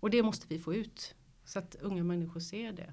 Och 0.01 0.11
det 0.11 0.23
måste 0.23 0.47
vi 0.49 0.59
få 0.59 0.75
ut 0.75 1.15
så 1.45 1.59
att 1.59 1.75
unga 1.75 2.05
människor 2.05 2.41
ser 2.41 2.73
det. 2.73 2.93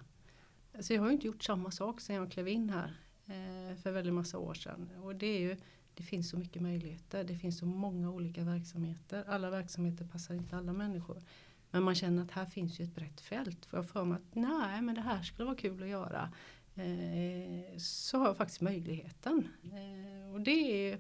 Så 0.82 0.94
jag 0.94 1.02
har 1.02 1.08
ju 1.08 1.14
inte 1.14 1.28
gjort 1.28 1.44
samma 1.44 1.72
sak 1.72 2.02
sedan 2.02 2.16
jag 2.16 2.32
klev 2.32 2.48
in 2.48 2.70
här 2.70 2.96
eh, 3.26 3.78
för 3.78 3.92
väldigt 3.92 4.14
massa 4.14 4.38
år 4.38 4.54
sedan. 4.54 4.90
Och 5.04 5.16
det 5.16 5.26
är 5.26 5.40
ju, 5.40 5.58
det 5.94 6.04
finns 6.04 6.30
så 6.30 6.38
mycket 6.38 6.62
möjligheter, 6.62 7.24
det 7.24 7.36
finns 7.36 7.60
så 7.60 7.66
många 7.66 8.12
olika 8.12 8.44
verksamheter. 8.44 9.24
Alla 9.28 9.50
verksamheter 9.50 10.06
passar 10.06 10.36
inte 10.36 10.58
alla 10.58 10.74
människor. 10.74 11.24
Men 11.72 11.84
man 11.84 11.96
känner 11.96 12.24
att 12.24 12.32
här 12.32 12.46
finns 12.46 12.80
ju 12.80 12.84
ett 12.84 12.96
brett 12.96 13.22
fält. 13.22 13.66
Får 13.66 13.80
jag 13.80 13.90
för 13.90 14.06
mig 14.06 14.16
att 14.16 14.36
nej 14.36 14.82
men 14.82 14.96
det 14.96 15.02
här 15.02 15.24
skulle 15.24 15.46
vara 15.46 15.56
kul 15.56 15.84
att 15.84 15.90
göra. 15.90 16.34
Eh, 16.82 17.78
så 17.78 18.18
har 18.18 18.28
jag 18.28 18.38
faktiskt 18.38 18.62
möjligheten. 18.62 19.48
Eh, 19.64 20.34
och 20.34 20.42
det, 20.42 20.98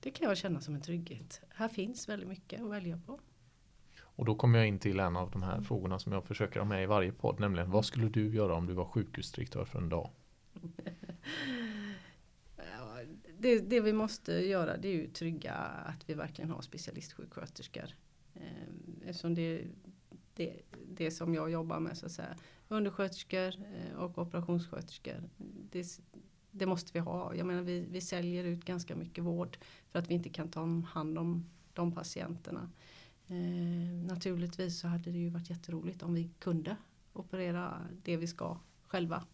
det 0.00 0.10
kan 0.10 0.28
jag 0.28 0.36
känna 0.36 0.60
som 0.60 0.74
en 0.74 0.82
trygghet. 0.82 1.40
Här 1.48 1.68
finns 1.68 2.08
väldigt 2.08 2.28
mycket 2.28 2.62
att 2.62 2.70
välja 2.70 3.00
på. 3.06 3.20
Och 4.00 4.24
då 4.24 4.34
kommer 4.34 4.58
jag 4.58 4.68
in 4.68 4.78
till 4.78 5.00
en 5.00 5.16
av 5.16 5.30
de 5.30 5.42
här 5.42 5.60
frågorna 5.60 5.98
som 5.98 6.12
jag 6.12 6.24
försöker 6.24 6.60
ha 6.60 6.66
med 6.66 6.82
i 6.82 6.86
varje 6.86 7.12
podd. 7.12 7.40
Nämligen 7.40 7.70
vad 7.70 7.84
skulle 7.84 8.08
du 8.08 8.34
göra 8.34 8.54
om 8.54 8.66
du 8.66 8.72
var 8.72 8.84
sjukhusdirektör 8.84 9.64
för 9.64 9.78
en 9.78 9.88
dag? 9.88 10.10
Det, 13.38 13.58
det 13.58 13.80
vi 13.80 13.92
måste 13.92 14.32
göra 14.32 14.76
det 14.76 14.88
är 14.88 14.92
ju 14.92 15.06
trygga 15.06 15.52
att 15.54 16.08
vi 16.08 16.14
verkligen 16.14 16.50
har 16.50 16.62
specialistsjuksköterskor. 16.62 17.84
Eh, 18.34 18.42
Eftersom 19.06 19.34
det, 19.34 19.64
det, 20.34 20.60
det 20.88 21.10
som 21.10 21.34
jag 21.34 21.50
jobbar 21.50 21.80
med 21.80 21.98
så 21.98 22.06
att 22.06 22.12
säga. 22.12 22.36
Undersköterskor 22.68 23.54
eh, 23.74 23.96
och 23.96 24.18
operationssköterskor. 24.18 25.28
Det, 25.70 26.00
det 26.50 26.66
måste 26.66 26.90
vi 26.92 26.98
ha. 26.98 27.34
Jag 27.34 27.46
menar 27.46 27.62
vi, 27.62 27.86
vi 27.90 28.00
säljer 28.00 28.44
ut 28.44 28.64
ganska 28.64 28.96
mycket 28.96 29.24
vård 29.24 29.58
för 29.90 29.98
att 29.98 30.10
vi 30.10 30.14
inte 30.14 30.28
kan 30.28 30.50
ta 30.50 30.80
hand 30.80 31.18
om 31.18 31.50
de 31.72 31.92
patienterna. 31.92 32.70
Eh, 33.26 34.06
naturligtvis 34.06 34.80
så 34.80 34.88
hade 34.88 35.10
det 35.10 35.18
ju 35.18 35.30
varit 35.30 35.50
jätteroligt 35.50 36.02
om 36.02 36.14
vi 36.14 36.30
kunde 36.38 36.76
operera 37.12 37.88
det 38.02 38.16
vi 38.16 38.26
ska 38.26 38.58
själva. 38.86 39.24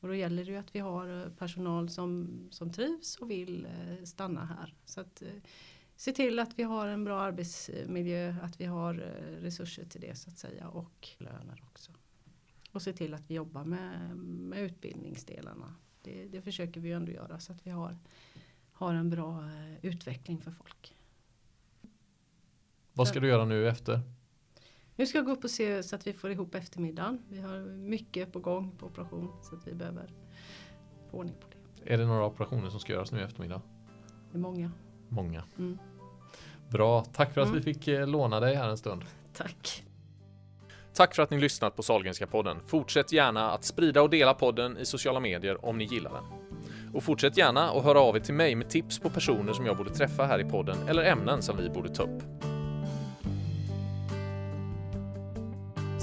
Och 0.00 0.08
då 0.08 0.14
gäller 0.14 0.44
det 0.44 0.50
ju 0.50 0.56
att 0.56 0.74
vi 0.74 0.78
har 0.78 1.22
eh, 1.22 1.32
personal 1.32 1.88
som, 1.88 2.38
som 2.50 2.72
trivs 2.72 3.16
och 3.16 3.30
vill 3.30 3.66
eh, 3.66 4.04
stanna 4.04 4.44
här. 4.44 4.74
Så 4.84 5.00
att, 5.00 5.22
eh, 5.22 5.28
se 5.96 6.12
till 6.12 6.38
att 6.38 6.58
vi 6.58 6.62
har 6.62 6.86
en 6.86 7.04
bra 7.04 7.20
arbetsmiljö, 7.20 8.36
att 8.42 8.60
vi 8.60 8.64
har 8.64 8.94
eh, 8.94 9.42
resurser 9.42 9.84
till 9.84 10.00
det 10.00 10.18
så 10.18 10.30
att 10.30 10.38
säga 10.38 10.68
och 10.68 11.08
löner 11.18 11.62
också. 11.70 11.92
Och 12.78 12.82
se 12.82 12.92
till 12.92 13.14
att 13.14 13.30
vi 13.30 13.34
jobbar 13.34 13.64
med, 13.64 14.16
med 14.16 14.62
utbildningsdelarna. 14.62 15.74
Det, 16.02 16.24
det 16.24 16.42
försöker 16.42 16.80
vi 16.80 16.92
ändå 16.92 17.12
göra 17.12 17.40
så 17.40 17.52
att 17.52 17.66
vi 17.66 17.70
har, 17.70 17.96
har 18.72 18.94
en 18.94 19.10
bra 19.10 19.44
eh, 19.44 19.86
utveckling 19.86 20.40
för 20.40 20.50
folk. 20.50 20.94
Vad 22.92 23.08
ska 23.08 23.20
du 23.20 23.28
göra 23.28 23.44
nu 23.44 23.68
efter? 23.68 24.00
Nu 24.96 25.06
ska 25.06 25.18
jag 25.18 25.24
gå 25.24 25.32
upp 25.32 25.44
och 25.44 25.50
se 25.50 25.82
så 25.82 25.96
att 25.96 26.06
vi 26.06 26.12
får 26.12 26.30
ihop 26.30 26.54
eftermiddagen. 26.54 27.22
Vi 27.28 27.40
har 27.40 27.58
mycket 27.76 28.32
på 28.32 28.38
gång 28.40 28.70
på 28.78 28.86
operation 28.86 29.32
så 29.42 29.56
att 29.56 29.66
vi 29.66 29.74
behöver 29.74 30.10
få 31.10 31.16
ordning 31.16 31.34
på 31.40 31.46
det. 31.48 31.92
Är 31.94 31.98
det 31.98 32.06
några 32.06 32.26
operationer 32.26 32.70
som 32.70 32.80
ska 32.80 32.92
göras 32.92 33.12
nu 33.12 33.18
i 33.20 33.22
eftermiddag? 33.22 33.62
Det 34.32 34.38
är 34.38 34.40
många. 34.40 34.72
Många. 35.08 35.44
Mm. 35.58 35.78
Bra, 36.68 37.04
tack 37.04 37.34
för 37.34 37.40
att 37.40 37.48
Mm. 37.48 37.58
vi 37.58 37.74
fick 37.74 37.88
eh, 37.88 38.06
låna 38.06 38.40
dig 38.40 38.54
här 38.54 38.68
en 38.68 38.78
stund. 38.78 39.04
Tack. 39.32 39.84
Tack 40.94 41.14
för 41.14 41.22
att 41.22 41.30
ni 41.30 41.38
lyssnat 41.38 41.76
på 41.76 41.82
Sahlgrenska 41.82 42.26
podden. 42.26 42.56
Fortsätt 42.66 43.12
gärna 43.12 43.50
att 43.50 43.64
sprida 43.64 44.02
och 44.02 44.10
dela 44.10 44.34
podden 44.34 44.78
i 44.78 44.86
sociala 44.86 45.20
medier 45.20 45.64
om 45.64 45.78
ni 45.78 45.84
gillar 45.84 46.12
den. 46.12 46.24
Och 46.94 47.02
fortsätt 47.02 47.36
gärna 47.36 47.70
att 47.70 47.84
höra 47.84 48.00
av 48.00 48.16
er 48.16 48.20
till 48.20 48.34
mig 48.34 48.54
med 48.54 48.70
tips 48.70 48.98
på 48.98 49.10
personer 49.10 49.52
som 49.52 49.66
jag 49.66 49.76
borde 49.76 49.90
träffa 49.90 50.24
här 50.24 50.40
i 50.40 50.44
podden 50.44 50.88
eller 50.88 51.04
ämnen 51.04 51.42
som 51.42 51.56
vi 51.56 51.70
borde 51.70 51.88
ta 51.88 52.02
upp. 52.02 52.22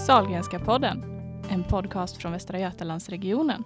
Sahlgrenska 0.06 0.60
podden, 0.60 1.04
en 1.50 1.64
podcast 1.64 2.18
från 2.18 2.32
Västra 2.32 2.60
Götalandsregionen. 2.60 3.64